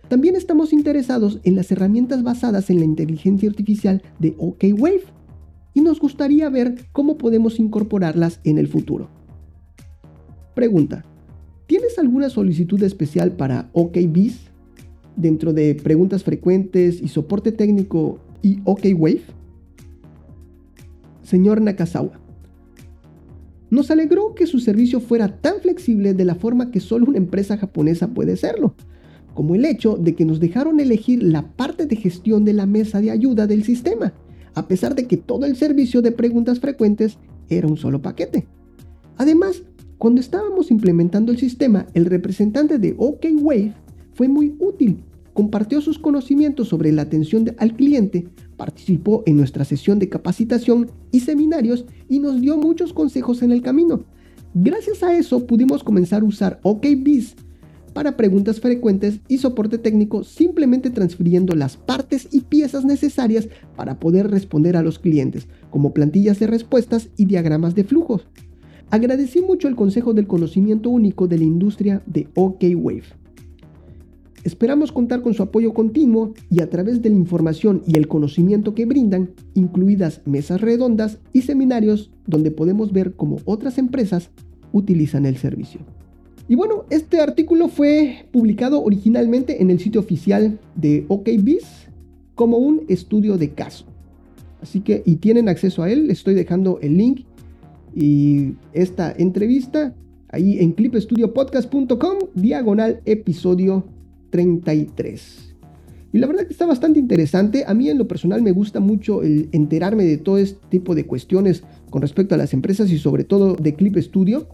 También 0.08 0.36
estamos 0.36 0.74
interesados 0.74 1.40
en 1.42 1.56
las 1.56 1.72
herramientas 1.72 2.22
basadas 2.22 2.68
en 2.68 2.80
la 2.80 2.84
inteligencia 2.84 3.48
artificial 3.48 4.02
de 4.18 4.36
OKWave 4.36 5.04
y 5.72 5.80
nos 5.80 6.00
gustaría 6.00 6.50
ver 6.50 6.84
cómo 6.92 7.16
podemos 7.16 7.58
incorporarlas 7.58 8.40
en 8.44 8.58
el 8.58 8.68
futuro. 8.68 9.08
Pregunta. 10.54 11.06
¿Tienes 11.66 11.98
alguna 11.98 12.28
solicitud 12.28 12.82
especial 12.82 13.32
para 13.32 13.70
OKBiz 13.72 14.50
dentro 15.16 15.52
de 15.52 15.74
preguntas 15.74 16.24
frecuentes 16.24 17.00
y 17.00 17.08
soporte 17.08 17.52
técnico 17.52 18.18
y 18.42 18.60
OKWave? 18.64 19.22
Señor 21.22 21.60
Nakazawa. 21.60 22.20
Nos 23.70 23.90
alegró 23.90 24.34
que 24.34 24.46
su 24.46 24.58
servicio 24.58 25.00
fuera 25.00 25.40
tan 25.40 25.60
flexible 25.60 26.12
de 26.12 26.24
la 26.24 26.34
forma 26.34 26.70
que 26.70 26.80
solo 26.80 27.06
una 27.06 27.18
empresa 27.18 27.56
japonesa 27.56 28.08
puede 28.08 28.36
serlo 28.36 28.74
como 29.34 29.54
el 29.54 29.64
hecho 29.64 29.96
de 29.96 30.14
que 30.14 30.24
nos 30.24 30.40
dejaron 30.40 30.80
elegir 30.80 31.22
la 31.22 31.42
parte 31.42 31.86
de 31.86 31.96
gestión 31.96 32.44
de 32.44 32.52
la 32.52 32.66
mesa 32.66 33.00
de 33.00 33.10
ayuda 33.10 33.46
del 33.46 33.64
sistema, 33.64 34.12
a 34.54 34.68
pesar 34.68 34.94
de 34.94 35.06
que 35.06 35.16
todo 35.16 35.46
el 35.46 35.56
servicio 35.56 36.02
de 36.02 36.12
preguntas 36.12 36.60
frecuentes 36.60 37.18
era 37.48 37.66
un 37.66 37.76
solo 37.76 38.02
paquete. 38.02 38.46
Además, 39.16 39.62
cuando 40.02 40.20
estábamos 40.20 40.72
implementando 40.72 41.30
el 41.30 41.38
sistema, 41.38 41.86
el 41.94 42.06
representante 42.06 42.76
de 42.76 42.96
OKWave 42.98 43.72
fue 44.14 44.26
muy 44.26 44.56
útil. 44.58 45.04
Compartió 45.32 45.80
sus 45.80 45.96
conocimientos 45.96 46.66
sobre 46.66 46.90
la 46.90 47.02
atención 47.02 47.54
al 47.58 47.76
cliente, 47.76 48.26
participó 48.56 49.22
en 49.26 49.36
nuestra 49.36 49.64
sesión 49.64 50.00
de 50.00 50.08
capacitación 50.08 50.90
y 51.12 51.20
seminarios 51.20 51.84
y 52.08 52.18
nos 52.18 52.40
dio 52.40 52.56
muchos 52.56 52.92
consejos 52.92 53.42
en 53.42 53.52
el 53.52 53.62
camino. 53.62 54.02
Gracias 54.54 55.04
a 55.04 55.16
eso 55.16 55.46
pudimos 55.46 55.84
comenzar 55.84 56.22
a 56.22 56.26
usar 56.26 56.58
OKBiz 56.64 57.36
para 57.92 58.16
preguntas 58.16 58.58
frecuentes 58.58 59.20
y 59.28 59.38
soporte 59.38 59.78
técnico 59.78 60.24
simplemente 60.24 60.90
transfiriendo 60.90 61.54
las 61.54 61.76
partes 61.76 62.26
y 62.32 62.40
piezas 62.40 62.84
necesarias 62.84 63.48
para 63.76 64.00
poder 64.00 64.32
responder 64.32 64.76
a 64.76 64.82
los 64.82 64.98
clientes, 64.98 65.46
como 65.70 65.94
plantillas 65.94 66.40
de 66.40 66.48
respuestas 66.48 67.08
y 67.16 67.26
diagramas 67.26 67.76
de 67.76 67.84
flujos. 67.84 68.26
Agradecí 68.92 69.40
mucho 69.40 69.68
el 69.68 69.74
consejo 69.74 70.12
del 70.12 70.26
conocimiento 70.26 70.90
único 70.90 71.26
de 71.26 71.38
la 71.38 71.44
industria 71.44 72.02
de 72.04 72.28
OKWave. 72.34 73.04
Esperamos 74.44 74.92
contar 74.92 75.22
con 75.22 75.32
su 75.32 75.42
apoyo 75.42 75.72
continuo 75.72 76.34
y 76.50 76.60
a 76.60 76.68
través 76.68 77.00
de 77.00 77.08
la 77.08 77.16
información 77.16 77.80
y 77.86 77.96
el 77.96 78.06
conocimiento 78.06 78.74
que 78.74 78.84
brindan, 78.84 79.30
incluidas 79.54 80.20
mesas 80.26 80.60
redondas 80.60 81.20
y 81.32 81.40
seminarios 81.40 82.10
donde 82.26 82.50
podemos 82.50 82.92
ver 82.92 83.14
cómo 83.14 83.38
otras 83.46 83.78
empresas 83.78 84.28
utilizan 84.72 85.24
el 85.24 85.38
servicio. 85.38 85.80
Y 86.46 86.54
bueno, 86.54 86.84
este 86.90 87.18
artículo 87.20 87.68
fue 87.68 88.26
publicado 88.30 88.84
originalmente 88.84 89.62
en 89.62 89.70
el 89.70 89.80
sitio 89.80 90.02
oficial 90.02 90.58
de 90.74 91.06
OKBiz 91.08 91.88
como 92.34 92.58
un 92.58 92.82
estudio 92.88 93.38
de 93.38 93.52
caso. 93.52 93.86
Así 94.60 94.80
que, 94.80 95.02
y 95.06 95.16
tienen 95.16 95.48
acceso 95.48 95.82
a 95.82 95.90
él, 95.90 96.08
les 96.08 96.18
estoy 96.18 96.34
dejando 96.34 96.78
el 96.82 96.98
link 96.98 97.24
y 97.94 98.54
esta 98.72 99.12
entrevista 99.12 99.94
ahí 100.28 100.58
en 100.58 100.72
clipstudiopodcast.com, 100.72 102.18
diagonal 102.34 103.00
episodio 103.04 103.84
33. 104.30 105.54
Y 106.14 106.18
la 106.18 106.26
verdad 106.26 106.46
que 106.46 106.52
está 106.52 106.66
bastante 106.66 106.98
interesante. 106.98 107.64
A 107.66 107.74
mí 107.74 107.88
en 107.88 107.98
lo 107.98 108.06
personal 108.06 108.42
me 108.42 108.52
gusta 108.52 108.80
mucho 108.80 109.22
el 109.22 109.48
enterarme 109.52 110.04
de 110.04 110.18
todo 110.18 110.38
este 110.38 110.60
tipo 110.68 110.94
de 110.94 111.06
cuestiones 111.06 111.62
con 111.90 112.02
respecto 112.02 112.34
a 112.34 112.38
las 112.38 112.52
empresas 112.52 112.90
y 112.90 112.98
sobre 112.98 113.24
todo 113.24 113.54
de 113.54 113.74
Clip 113.74 113.96
Studio 113.96 114.46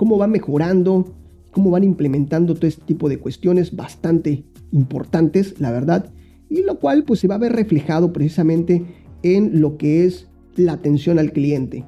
cómo 0.00 0.16
va 0.16 0.26
mejorando, 0.26 1.12
cómo 1.50 1.70
van 1.70 1.84
implementando 1.84 2.54
todo 2.54 2.66
este 2.66 2.86
tipo 2.86 3.10
de 3.10 3.18
cuestiones 3.18 3.76
bastante 3.76 4.44
importantes, 4.72 5.60
la 5.60 5.70
verdad, 5.70 6.10
y 6.48 6.62
lo 6.62 6.78
cual 6.78 7.04
pues 7.04 7.20
se 7.20 7.28
va 7.28 7.34
a 7.34 7.38
ver 7.38 7.52
reflejado 7.52 8.10
precisamente 8.10 8.82
en 9.22 9.60
lo 9.60 9.76
que 9.76 10.06
es 10.06 10.26
la 10.56 10.72
atención 10.72 11.18
al 11.18 11.32
cliente. 11.32 11.84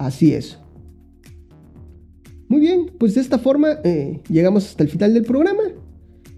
Así 0.00 0.32
es. 0.32 0.58
Muy 2.48 2.60
bien, 2.60 2.90
pues 2.98 3.14
de 3.14 3.20
esta 3.20 3.38
forma 3.38 3.78
eh, 3.84 4.20
llegamos 4.30 4.64
hasta 4.64 4.82
el 4.82 4.88
final 4.88 5.12
del 5.12 5.24
programa, 5.24 5.62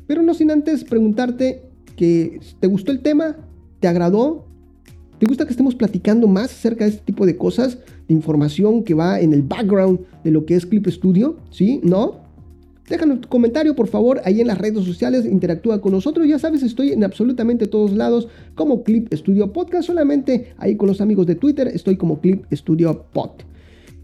pero 0.08 0.20
no 0.22 0.34
sin 0.34 0.50
antes 0.50 0.82
preguntarte 0.82 1.62
que 1.96 2.40
te 2.58 2.66
gustó 2.66 2.90
el 2.90 3.00
tema, 3.00 3.36
te 3.78 3.86
agradó, 3.86 4.46
¿Te 5.20 5.26
gusta 5.26 5.44
que 5.44 5.52
estemos 5.52 5.76
platicando 5.76 6.26
más 6.26 6.46
acerca 6.46 6.84
de 6.84 6.90
este 6.90 7.04
tipo 7.04 7.24
de 7.24 7.36
cosas, 7.36 7.78
de 8.08 8.14
información 8.14 8.82
que 8.82 8.92
va 8.94 9.20
en 9.20 9.32
el 9.32 9.42
background 9.42 10.00
de 10.24 10.32
lo 10.32 10.44
que 10.44 10.56
es 10.56 10.66
Clip 10.66 10.84
Studio? 10.88 11.36
¿Sí? 11.48 11.80
¿No? 11.84 12.16
Déjanos 12.88 13.20
tu 13.20 13.28
comentario, 13.28 13.76
por 13.76 13.86
favor, 13.86 14.20
ahí 14.24 14.40
en 14.40 14.48
las 14.48 14.58
redes 14.58 14.84
sociales, 14.84 15.24
interactúa 15.24 15.80
con 15.80 15.92
nosotros. 15.92 16.26
Ya 16.26 16.40
sabes, 16.40 16.64
estoy 16.64 16.90
en 16.90 17.04
absolutamente 17.04 17.68
todos 17.68 17.92
lados 17.92 18.26
como 18.56 18.82
Clip 18.82 19.14
Studio 19.14 19.52
Podcast. 19.52 19.86
Solamente 19.86 20.54
ahí 20.58 20.74
con 20.74 20.88
los 20.88 21.00
amigos 21.00 21.28
de 21.28 21.36
Twitter 21.36 21.68
estoy 21.68 21.96
como 21.96 22.20
Clip 22.20 22.44
Studio 22.52 23.04
Pod. 23.12 23.30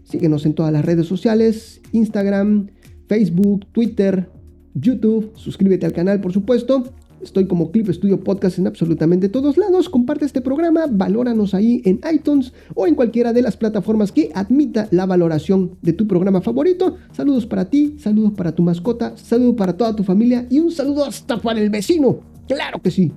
Síguenos 0.09 0.45
en 0.47 0.55
todas 0.55 0.73
las 0.73 0.83
redes 0.83 1.05
sociales, 1.05 1.81
Instagram, 1.91 2.67
Facebook, 3.07 3.67
Twitter, 3.71 4.29
YouTube. 4.73 5.31
Suscríbete 5.35 5.85
al 5.85 5.93
canal, 5.93 6.19
por 6.19 6.33
supuesto. 6.33 6.83
Estoy 7.21 7.45
como 7.45 7.71
Clip 7.71 7.89
Studio 7.89 8.23
Podcast 8.23 8.57
en 8.57 8.67
absolutamente 8.67 9.29
todos 9.29 9.57
lados. 9.57 9.87
Comparte 9.89 10.25
este 10.25 10.41
programa, 10.41 10.85
valóranos 10.89 11.53
ahí 11.53 11.81
en 11.85 11.99
iTunes 12.11 12.53
o 12.73 12.87
en 12.87 12.95
cualquiera 12.95 13.33
de 13.33 13.43
las 13.43 13.55
plataformas 13.55 14.11
que 14.11 14.31
admita 14.33 14.87
la 14.89 15.05
valoración 15.05 15.77
de 15.81 15.93
tu 15.93 16.07
programa 16.07 16.41
favorito. 16.41 16.97
Saludos 17.11 17.45
para 17.45 17.69
ti, 17.69 17.97
saludos 17.99 18.31
para 18.33 18.55
tu 18.55 18.63
mascota, 18.63 19.15
saludos 19.15 19.55
para 19.57 19.77
toda 19.77 19.95
tu 19.95 20.03
familia 20.03 20.47
y 20.49 20.59
un 20.59 20.71
saludo 20.71 21.05
hasta 21.05 21.37
para 21.39 21.59
el 21.59 21.69
vecino 21.69 22.21
Claro 22.47 22.81
que 22.81 22.89
sí. 22.89 23.11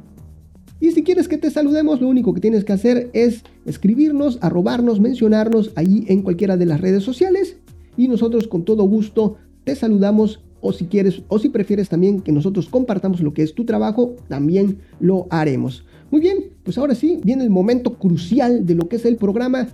Y 0.83 0.91
si 0.91 1.05
quieres 1.05 1.29
que 1.29 1.39
te 1.39 1.49
saludemos, 1.49 2.01
lo 2.01 2.09
único 2.09 2.35
que 2.35 2.41
tienes 2.41 2.65
que 2.65 2.73
hacer 2.73 3.09
es 3.13 3.45
escribirnos, 3.67 4.39
arrobarnos, 4.41 4.99
mencionarnos 4.99 5.71
ahí 5.77 6.05
en 6.09 6.23
cualquiera 6.23 6.57
de 6.57 6.67
las 6.67 6.81
redes 6.81 7.05
sociales 7.05 7.57
y 7.97 8.09
nosotros 8.09 8.49
con 8.49 8.65
todo 8.65 8.83
gusto 8.83 9.37
te 9.63 9.77
saludamos 9.77 10.41
o 10.61 10.73
si 10.73 10.87
quieres 10.87 11.23
o 11.29 11.39
si 11.39 11.51
prefieres 11.51 11.89
también 11.89 12.21
que 12.21 12.33
nosotros 12.33 12.69
compartamos 12.69 13.21
lo 13.21 13.33
que 13.33 13.45
es 13.45 13.55
tu 13.55 13.65
trabajo, 13.65 14.17
también 14.27 14.79
lo 14.99 15.29
haremos. 15.31 15.85
Muy 16.11 16.21
bien, 16.21 16.47
pues 16.65 16.77
ahora 16.79 16.97
sí 16.97 17.21
viene 17.23 17.45
el 17.45 17.51
momento 17.51 17.95
crucial 17.95 18.67
de 18.67 18.75
lo 18.75 18.89
que 18.89 18.97
es 18.97 19.05
el 19.05 19.15
programa 19.15 19.69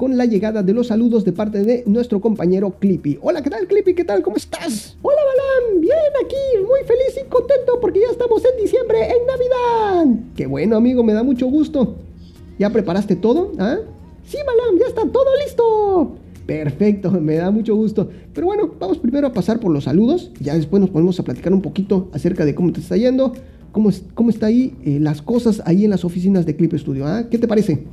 con 0.00 0.16
la 0.16 0.24
llegada 0.24 0.62
de 0.62 0.72
los 0.72 0.86
saludos 0.86 1.26
de 1.26 1.32
parte 1.32 1.62
de 1.62 1.84
nuestro 1.84 2.22
compañero 2.22 2.70
Clippy. 2.70 3.18
Hola, 3.20 3.42
¿qué 3.42 3.50
tal 3.50 3.66
Clippy? 3.66 3.92
¿Qué 3.92 4.02
tal? 4.02 4.22
¿Cómo 4.22 4.38
estás? 4.38 4.96
Hola, 5.02 5.18
Balam. 5.18 5.82
Bien, 5.82 5.94
aquí, 6.24 6.36
muy 6.66 6.80
feliz 6.86 7.22
y 7.22 7.28
contento 7.28 7.78
porque 7.82 8.00
ya 8.00 8.06
estamos 8.10 8.42
en 8.46 8.64
diciembre, 8.64 8.96
en 8.98 9.26
Navidad. 9.26 10.20
Qué 10.34 10.46
bueno, 10.46 10.78
amigo, 10.78 11.04
me 11.04 11.12
da 11.12 11.22
mucho 11.22 11.48
gusto. 11.48 11.96
¿Ya 12.58 12.70
preparaste 12.70 13.14
todo? 13.14 13.52
¿Ah? 13.58 13.76
Sí, 14.24 14.38
Balam, 14.38 14.80
ya 14.80 14.86
está 14.86 15.02
todo 15.02 15.36
listo. 15.44 16.16
Perfecto, 16.46 17.10
me 17.20 17.34
da 17.34 17.50
mucho 17.50 17.74
gusto. 17.76 18.08
Pero 18.32 18.46
bueno, 18.46 18.70
vamos 18.80 18.96
primero 18.96 19.26
a 19.26 19.34
pasar 19.34 19.60
por 19.60 19.70
los 19.70 19.84
saludos. 19.84 20.30
Ya 20.40 20.54
después 20.54 20.80
nos 20.80 20.88
ponemos 20.88 21.20
a 21.20 21.24
platicar 21.24 21.52
un 21.52 21.60
poquito 21.60 22.08
acerca 22.14 22.46
de 22.46 22.54
cómo 22.54 22.72
te 22.72 22.80
está 22.80 22.96
yendo, 22.96 23.34
cómo, 23.70 23.90
cómo 24.14 24.30
está 24.30 24.46
ahí 24.46 24.74
eh, 24.82 24.96
las 24.98 25.20
cosas 25.20 25.60
ahí 25.66 25.84
en 25.84 25.90
las 25.90 26.06
oficinas 26.06 26.46
de 26.46 26.56
Clip 26.56 26.72
Studio. 26.72 27.06
¿ah? 27.06 27.24
¿Qué 27.30 27.36
te 27.36 27.46
parece? 27.46 27.84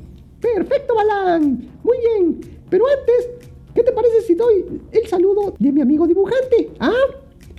Perfecto, 0.42 0.96
Balán. 0.96 1.70
Muy 1.84 1.98
bien. 1.98 2.40
Pero 2.70 2.86
antes, 2.88 3.30
¿qué 3.74 3.84
te 3.84 3.92
parece 3.92 4.22
si 4.22 4.36
doy 4.36 4.82
el 4.92 5.08
saludo 5.08 5.56
de 5.58 5.72
mi 5.72 5.82
amigo 5.82 6.06
dibujante? 6.08 6.72
¿Ah? 6.80 6.94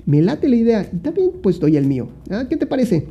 Me 0.06 0.22
late 0.22 0.48
la 0.48 0.56
idea. 0.56 0.88
Y 0.92 0.98
también 0.98 1.32
pues 1.42 1.58
doy 1.58 1.76
el 1.76 1.86
mío. 1.86 2.08
¿Ah? 2.30 2.46
¿Qué 2.48 2.56
te 2.56 2.66
parece? 2.66 3.06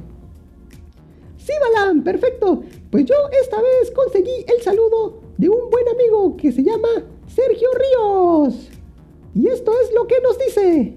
Sí, 1.38 1.54
Balán, 1.62 2.04
perfecto. 2.04 2.64
Pues 2.92 3.06
yo 3.06 3.16
esta 3.42 3.58
vez 3.62 3.92
conseguí 3.92 4.46
el 4.48 4.62
saludo 4.62 5.22
de 5.38 5.50
un 5.50 5.70
buen 5.70 5.88
amigo 5.90 6.36
que 6.38 6.52
se 6.52 6.64
llama 6.64 6.88
Sergio 7.28 7.70
Ríos. 7.74 8.70
Y 9.36 9.48
esto 9.48 9.72
es 9.84 9.94
lo 9.94 10.08
que 10.08 10.16
nos 10.22 10.38
dice. 10.40 10.96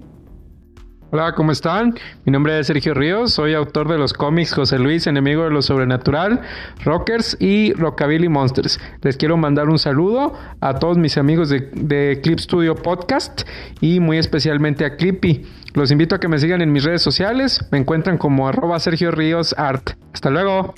Hola, 1.13 1.33
¿cómo 1.35 1.51
están? 1.51 1.95
Mi 2.23 2.31
nombre 2.31 2.57
es 2.57 2.67
Sergio 2.67 2.93
Ríos, 2.93 3.33
soy 3.33 3.53
autor 3.53 3.89
de 3.89 3.97
los 3.97 4.13
cómics 4.13 4.53
José 4.53 4.79
Luis, 4.79 5.07
Enemigo 5.07 5.43
de 5.43 5.49
lo 5.49 5.61
Sobrenatural, 5.61 6.39
Rockers 6.85 7.35
y 7.37 7.73
Rockabilly 7.73 8.29
Monsters. 8.29 8.79
Les 9.01 9.17
quiero 9.17 9.35
mandar 9.35 9.67
un 9.67 9.77
saludo 9.77 10.31
a 10.61 10.79
todos 10.79 10.97
mis 10.97 11.17
amigos 11.17 11.49
de, 11.49 12.21
Clip 12.23 12.39
Studio 12.39 12.75
Podcast 12.75 13.41
y 13.81 13.99
muy 13.99 14.19
especialmente 14.19 14.85
a 14.85 14.95
Clippy. 14.95 15.41
Los 15.73 15.91
invito 15.91 16.15
a 16.15 16.21
que 16.21 16.29
me 16.29 16.39
sigan 16.39 16.61
en 16.61 16.71
mis 16.71 16.85
redes 16.85 17.01
sociales, 17.01 17.59
me 17.73 17.77
encuentran 17.77 18.17
como 18.17 18.47
arroba 18.47 18.79
Sergio 18.79 19.11
Ríos 19.11 19.53
Art. 19.57 19.89
Hasta 20.13 20.29
luego. 20.29 20.75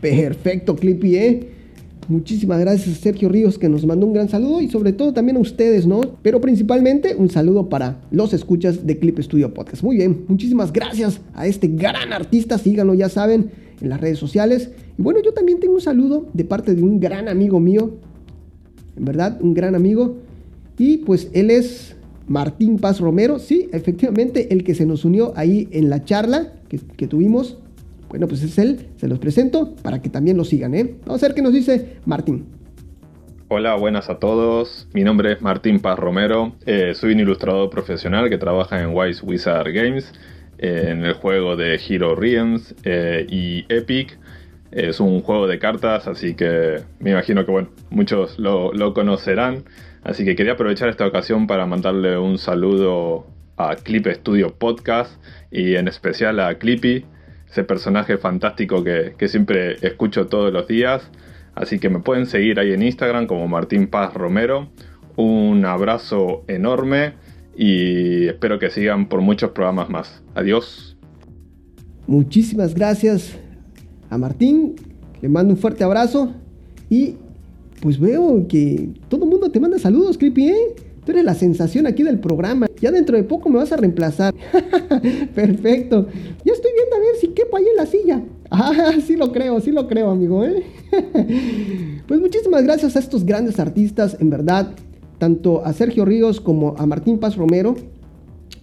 Perfecto, 0.00 0.74
Clippy, 0.74 1.16
¿eh? 1.16 1.50
Muchísimas 2.08 2.58
gracias 2.58 2.96
a 2.96 3.00
Sergio 3.00 3.28
Ríos 3.28 3.58
que 3.58 3.68
nos 3.68 3.86
mandó 3.86 4.06
un 4.06 4.12
gran 4.12 4.28
saludo 4.28 4.60
y 4.60 4.68
sobre 4.68 4.92
todo 4.92 5.12
también 5.12 5.36
a 5.36 5.40
ustedes, 5.40 5.86
¿no? 5.86 6.00
Pero 6.22 6.40
principalmente 6.40 7.14
un 7.14 7.30
saludo 7.30 7.68
para 7.68 8.00
los 8.10 8.32
escuchas 8.34 8.86
de 8.86 8.98
Clip 8.98 9.18
Studio 9.20 9.54
Podcast. 9.54 9.84
Muy 9.84 9.96
bien, 9.96 10.24
muchísimas 10.26 10.72
gracias 10.72 11.20
a 11.34 11.46
este 11.46 11.68
gran 11.68 12.12
artista, 12.12 12.58
síganlo, 12.58 12.94
ya 12.94 13.08
saben, 13.08 13.50
en 13.80 13.88
las 13.88 14.00
redes 14.00 14.18
sociales. 14.18 14.70
Y 14.98 15.02
bueno, 15.02 15.20
yo 15.24 15.32
también 15.32 15.60
tengo 15.60 15.74
un 15.74 15.80
saludo 15.80 16.26
de 16.32 16.44
parte 16.44 16.74
de 16.74 16.82
un 16.82 16.98
gran 16.98 17.28
amigo 17.28 17.60
mío, 17.60 17.94
en 18.96 19.04
verdad, 19.04 19.38
un 19.40 19.54
gran 19.54 19.76
amigo. 19.76 20.16
Y 20.78 20.98
pues 20.98 21.30
él 21.32 21.50
es 21.50 21.94
Martín 22.26 22.78
Paz 22.78 22.98
Romero, 22.98 23.38
sí, 23.38 23.68
efectivamente, 23.72 24.52
el 24.52 24.64
que 24.64 24.74
se 24.74 24.86
nos 24.86 25.04
unió 25.04 25.32
ahí 25.36 25.68
en 25.70 25.88
la 25.88 26.04
charla 26.04 26.54
que, 26.68 26.78
que 26.78 27.06
tuvimos 27.06 27.58
bueno, 28.12 28.28
pues 28.28 28.42
es 28.42 28.58
él, 28.58 28.88
se 28.96 29.08
los 29.08 29.18
presento 29.18 29.74
para 29.76 30.02
que 30.02 30.10
también 30.10 30.36
lo 30.36 30.44
sigan, 30.44 30.74
¿eh? 30.74 30.96
Vamos 31.06 31.22
a 31.22 31.28
ver 31.28 31.34
qué 31.34 31.40
nos 31.40 31.54
dice 31.54 31.96
Martín. 32.04 32.44
Hola, 33.48 33.74
buenas 33.76 34.10
a 34.10 34.18
todos. 34.18 34.86
Mi 34.92 35.02
nombre 35.02 35.32
es 35.32 35.40
Martín 35.40 35.80
Paz 35.80 35.98
Romero. 35.98 36.52
Eh, 36.66 36.92
soy 36.94 37.14
un 37.14 37.20
ilustrador 37.20 37.70
profesional 37.70 38.28
que 38.28 38.36
trabaja 38.36 38.82
en 38.82 38.94
Wise 38.94 39.24
Wizard 39.24 39.72
Games, 39.72 40.12
eh, 40.58 40.88
en 40.90 41.06
el 41.06 41.14
juego 41.14 41.56
de 41.56 41.76
Hero 41.76 42.14
Realms 42.14 42.74
eh, 42.84 43.24
y 43.30 43.64
Epic. 43.70 44.18
Es 44.72 45.00
un 45.00 45.22
juego 45.22 45.46
de 45.46 45.58
cartas, 45.58 46.06
así 46.06 46.34
que 46.34 46.82
me 47.00 47.12
imagino 47.12 47.46
que 47.46 47.50
bueno, 47.50 47.70
muchos 47.88 48.38
lo, 48.38 48.74
lo 48.74 48.92
conocerán. 48.92 49.64
Así 50.02 50.26
que 50.26 50.36
quería 50.36 50.52
aprovechar 50.52 50.90
esta 50.90 51.06
ocasión 51.06 51.46
para 51.46 51.64
mandarle 51.64 52.18
un 52.18 52.36
saludo 52.36 53.26
a 53.56 53.74
Clip 53.76 54.06
Studio 54.06 54.52
Podcast 54.52 55.12
y 55.50 55.76
en 55.76 55.88
especial 55.88 56.40
a 56.40 56.58
Clippy, 56.58 57.06
ese 57.52 57.64
personaje 57.64 58.16
fantástico 58.16 58.82
que, 58.82 59.28
siempre 59.28 59.76
escucho 59.82 60.26
todos 60.26 60.50
los 60.50 60.66
días. 60.66 61.02
Así 61.54 61.78
que 61.78 61.90
me 61.90 62.00
pueden 62.00 62.24
seguir 62.24 62.58
ahí 62.58 62.72
en 62.72 62.82
Instagram 62.82 63.26
como 63.26 63.46
Martín 63.46 63.88
Paz 63.88 64.14
Romero. 64.14 64.70
Un 65.16 65.66
abrazo 65.66 66.44
enorme 66.48 67.12
y 67.54 68.26
espero 68.26 68.58
que 68.58 68.70
sigan 68.70 69.06
por 69.06 69.20
muchos 69.20 69.50
programas 69.50 69.90
más. 69.90 70.22
Adiós. 70.34 70.96
Muchísimas 72.06 72.74
gracias 72.74 73.38
a 74.08 74.16
Martín. 74.16 74.74
Le 75.20 75.28
mando 75.28 75.52
un 75.52 75.60
fuerte 75.60 75.84
abrazo 75.84 76.32
y 76.88 77.16
pues 77.82 78.00
veo 78.00 78.46
que 78.48 78.88
todo 79.08 79.24
el 79.24 79.30
mundo 79.30 79.50
te 79.50 79.60
manda 79.60 79.78
saludos, 79.78 80.16
Creepy, 80.16 80.48
¿eh? 80.48 80.74
Tú 81.04 81.10
eres 81.10 81.24
la 81.24 81.34
sensación 81.34 81.86
aquí 81.86 82.04
del 82.04 82.20
programa. 82.20 82.66
Ya 82.80 82.92
dentro 82.92 83.16
de 83.16 83.24
poco 83.24 83.48
me 83.48 83.58
vas 83.58 83.72
a 83.72 83.76
reemplazar. 83.76 84.32
Perfecto. 85.34 86.06
Ya 86.44 86.52
estoy 86.52 86.70
viendo 86.76 86.91
a 87.32 87.36
ver 87.36 87.36
si 87.36 87.42
quepo 87.42 87.56
ahí 87.56 87.64
en 87.68 87.76
la 87.76 87.86
silla. 87.86 88.22
Ah, 88.54 88.92
sí 89.06 89.16
lo 89.16 89.32
creo, 89.32 89.60
sí 89.60 89.70
lo 89.70 89.88
creo, 89.88 90.10
amigo. 90.10 90.44
¿eh? 90.44 90.62
pues 92.06 92.20
muchísimas 92.20 92.62
gracias 92.64 92.96
a 92.96 92.98
estos 92.98 93.24
grandes 93.24 93.58
artistas, 93.58 94.18
en 94.20 94.28
verdad. 94.28 94.74
Tanto 95.18 95.64
a 95.64 95.72
Sergio 95.72 96.04
Ríos 96.04 96.38
como 96.38 96.74
a 96.76 96.84
Martín 96.84 97.18
Paz 97.18 97.36
Romero. 97.36 97.76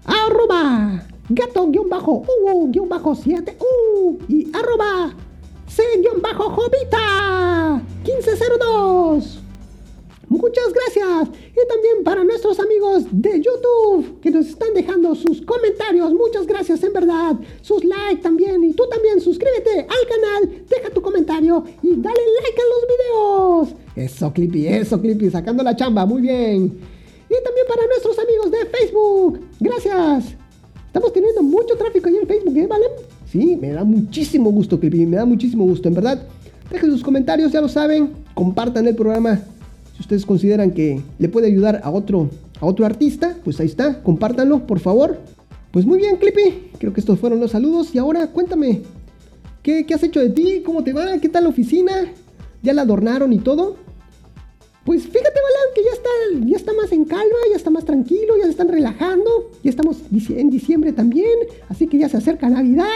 arroba 0.05 1.03
gato-u-7u 1.29 4.19
y 4.29 4.51
arroba 4.55 5.13
c-jovita 5.69 6.99
1502. 8.05 9.38
Muchas 10.29 10.73
gracias. 10.75 11.29
Y 11.53 11.69
también 11.69 12.05
para 12.05 12.23
nuestros 12.23 12.61
amigos 12.61 13.05
de 13.11 13.41
YouTube 13.41 14.21
que 14.21 14.31
nos 14.31 14.47
están 14.47 14.75
dejando 14.75 15.15
sus 15.15 15.41
comentarios. 15.41 16.13
Muchas 16.13 16.47
gracias 16.47 16.83
en 16.85 16.93
verdad. 16.93 17.37
Sus 17.63 17.83
likes 17.83 18.23
también. 18.23 18.63
Y 18.63 18.75
tú 18.75 18.85
también 18.91 19.21
suscríbete 19.21 19.81
al 19.81 19.87
canal. 19.89 20.65
Deja 20.69 20.91
tu 20.91 21.01
comentario 21.01 21.65
y 21.83 21.89
dale 21.97 22.21
like 22.43 22.61
a 22.61 22.69
los 22.69 23.69
videos. 23.69 23.81
Eso, 23.97 24.33
Clippy, 24.33 24.69
eso, 24.69 25.01
Clippy. 25.01 25.31
Sacando 25.31 25.63
la 25.63 25.75
chamba. 25.75 26.05
Muy 26.05 26.21
bien. 26.21 26.65
Y 27.31 27.45
también 27.45 27.67
para 27.67 27.87
nuestros 27.87 28.19
amigos 28.19 28.51
de 28.51 28.67
Facebook. 28.67 29.41
Gracias. 29.61 30.35
Estamos 30.87 31.13
teniendo 31.13 31.43
mucho 31.43 31.77
tráfico 31.77 32.09
ahí 32.09 32.17
en 32.17 32.27
Facebook, 32.27 32.57
¿eh, 32.57 32.67
Valen? 32.67 32.91
Sí, 33.31 33.57
me 33.57 33.73
da 33.73 33.85
muchísimo 33.85 34.51
gusto, 34.51 34.79
Clippy. 34.79 35.07
Me 35.07 35.17
da 35.17 35.25
muchísimo 35.25 35.65
gusto, 35.65 35.89
en 35.89 35.95
verdad. 35.95 36.27
Dejen 36.71 36.91
sus 36.91 37.03
comentarios, 37.03 37.53
ya 37.53 37.61
lo 37.61 37.69
saben. 37.69 38.13
Compartan 38.35 38.87
el 38.87 38.95
programa 38.95 39.43
si 39.99 40.03
ustedes 40.03 40.25
consideran 40.25 40.71
que 40.71 41.03
le 41.19 41.29
puede 41.29 41.49
ayudar 41.49 41.81
a 41.83 41.91
otro, 41.91 42.31
a 42.61 42.67
otro 42.67 42.87
artista, 42.87 43.37
pues 43.43 43.59
ahí 43.59 43.67
está, 43.67 44.01
compártanlo, 44.01 44.65
por 44.65 44.79
favor. 44.79 45.19
Pues 45.73 45.87
muy 45.87 45.99
bien, 45.99 46.19
Clippy, 46.19 46.71
creo 46.79 46.93
que 46.93 47.01
estos 47.01 47.19
fueron 47.19 47.41
los 47.41 47.51
saludos. 47.51 47.93
Y 47.97 47.99
ahora 47.99 48.29
cuéntame, 48.29 48.83
¿qué, 49.65 49.85
has 49.93 50.05
hecho 50.05 50.21
de 50.21 50.31
ti? 50.31 50.63
¿Cómo 50.65 50.85
te 50.85 50.93
va? 50.93 51.19
¿Qué 51.19 51.29
tal 51.29 51.43
la 51.43 51.51
oficina? 51.51 51.93
¿Ya 52.63 52.75
la 52.75 52.83
adornaron 52.83 53.33
y 53.33 53.41
todo? 53.41 53.75
Pues 54.85 55.03
fíjate, 55.03 55.19
Balan, 55.19 55.75
que 55.75 55.83
ya 55.83 55.91
está, 55.91 56.47
ya 56.47 56.57
está 56.57 56.73
más 56.75 56.93
en 56.93 57.05
calma, 57.05 57.37
ya 57.51 57.57
está 57.57 57.71
más 57.71 57.85
tranquilo, 57.85 58.37
ya 58.39 58.45
se 58.45 58.51
están 58.51 58.69
relajando. 58.69 59.51
Ya 59.65 59.71
estamos 59.71 59.97
en 60.13 60.49
diciembre 60.49 60.93
también, 60.93 61.39
así 61.69 61.89
que 61.89 61.99
ya 61.99 62.09
se 62.09 62.19
acerca 62.19 62.49
Navidad. 62.49 62.87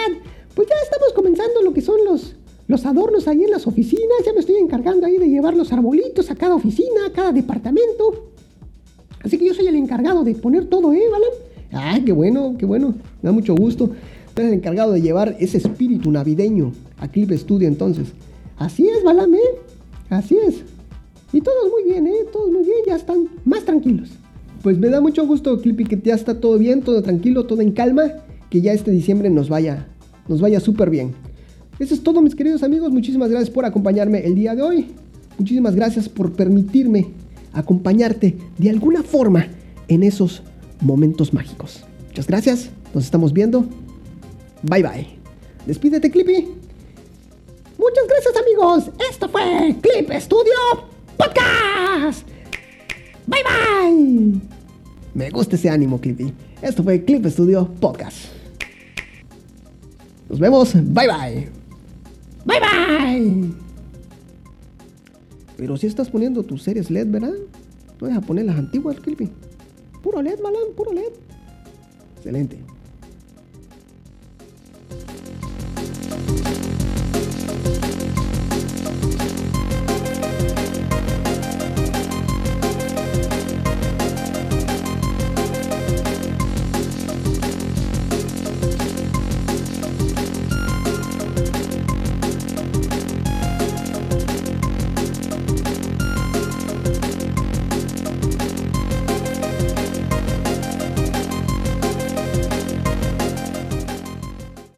Pues 0.54 0.68
ya 0.68 0.76
estamos 0.84 1.12
comenzando 1.14 1.62
lo 1.62 1.74
que 1.74 1.80
son 1.80 1.96
los, 2.04 2.36
los 2.68 2.86
adornos 2.86 3.28
ahí 3.28 3.44
en 3.44 3.50
las 3.50 3.66
oficinas. 3.66 4.24
Ya 4.24 4.32
me 4.32 4.40
estoy 4.40 4.56
encargando 4.56 5.06
ahí 5.06 5.18
de 5.18 5.28
llevar 5.28 5.56
los 5.56 5.72
arbolitos 5.72 6.30
a 6.30 6.34
cada 6.34 6.54
oficina, 6.54 7.06
a 7.06 7.12
cada 7.12 7.32
departamento. 7.32 8.30
Así 9.22 9.38
que 9.38 9.46
yo 9.46 9.54
soy 9.54 9.66
el 9.66 9.76
encargado 9.76 10.24
de 10.24 10.34
poner 10.34 10.66
todo, 10.66 10.92
¿eh, 10.92 11.02
Balan? 11.10 11.30
Ah, 11.72 11.98
qué 12.04 12.12
bueno, 12.12 12.56
qué 12.58 12.66
bueno. 12.66 12.94
Me 13.22 13.28
da 13.28 13.32
mucho 13.32 13.54
gusto. 13.54 13.90
Soy 14.34 14.46
el 14.46 14.54
encargado 14.54 14.92
de 14.92 15.00
llevar 15.00 15.36
ese 15.38 15.58
espíritu 15.58 16.10
navideño 16.10 16.72
a 16.98 17.08
Clip 17.08 17.30
Studio 17.32 17.68
entonces. 17.68 18.08
Así 18.56 18.88
es, 18.88 19.02
Balam, 19.02 19.34
¿eh? 19.34 19.38
Así 20.10 20.36
es. 20.36 20.62
Y 21.32 21.40
todos 21.40 21.70
muy 21.70 21.90
bien, 21.90 22.06
¿eh? 22.06 22.26
Todos 22.32 22.50
muy 22.50 22.64
bien, 22.64 22.78
ya 22.86 22.96
están 22.96 23.28
más 23.44 23.64
tranquilos. 23.64 24.10
Pues 24.62 24.78
me 24.78 24.88
da 24.88 25.00
mucho 25.00 25.26
gusto, 25.26 25.60
Clippy, 25.60 25.84
que 25.84 26.00
ya 26.02 26.14
está 26.14 26.38
todo 26.38 26.58
bien, 26.58 26.82
todo 26.82 27.02
tranquilo, 27.02 27.46
todo 27.46 27.62
en 27.62 27.72
calma. 27.72 28.04
Que 28.50 28.60
ya 28.60 28.72
este 28.72 28.90
diciembre 28.90 29.30
nos 29.30 29.48
vaya, 29.48 29.88
nos 30.28 30.40
vaya 30.40 30.60
súper 30.60 30.90
bien. 30.90 31.14
Eso 31.82 31.94
es 31.94 32.02
todo 32.04 32.22
mis 32.22 32.36
queridos 32.36 32.62
amigos, 32.62 32.92
muchísimas 32.92 33.28
gracias 33.28 33.50
por 33.50 33.64
acompañarme 33.64 34.24
el 34.24 34.36
día 34.36 34.54
de 34.54 34.62
hoy. 34.62 34.86
Muchísimas 35.36 35.74
gracias 35.74 36.08
por 36.08 36.32
permitirme 36.32 37.08
acompañarte 37.52 38.36
de 38.56 38.70
alguna 38.70 39.02
forma 39.02 39.48
en 39.88 40.04
esos 40.04 40.44
momentos 40.80 41.34
mágicos. 41.34 41.82
Muchas 42.06 42.28
gracias, 42.28 42.70
nos 42.94 43.02
estamos 43.02 43.32
viendo. 43.32 43.66
Bye 44.62 44.84
bye. 44.84 45.08
Despídete, 45.66 46.08
Clippy. 46.08 46.50
Muchas 47.76 48.04
gracias 48.08 48.34
amigos, 48.40 48.90
esto 49.10 49.28
fue 49.28 49.74
Clip 49.80 50.08
Studio 50.20 50.52
Podcast. 51.16 52.28
Bye 53.26 53.42
bye. 53.42 54.40
Me 55.14 55.30
gusta 55.30 55.56
ese 55.56 55.68
ánimo, 55.68 56.00
Clippy. 56.00 56.32
Esto 56.62 56.84
fue 56.84 57.04
Clip 57.04 57.26
Studio 57.26 57.68
Podcast. 57.80 58.26
Nos 60.28 60.38
vemos. 60.38 60.74
Bye 60.74 61.08
bye. 61.08 61.61
Bye 62.44 62.60
bye. 62.60 63.54
Pero 65.56 65.76
si 65.76 65.86
estás 65.86 66.10
poniendo 66.10 66.42
tus 66.42 66.62
series 66.62 66.90
LED, 66.90 67.06
¿verdad? 67.08 67.34
No 68.00 68.08
vas 68.08 68.16
a 68.16 68.20
poner 68.20 68.46
las 68.46 68.58
antiguas, 68.58 68.98
Clippy. 69.00 69.30
Puro 70.02 70.20
LED, 70.22 70.40
Malan, 70.40 70.74
puro 70.76 70.92
LED. 70.92 71.12
Excelente. 72.16 72.58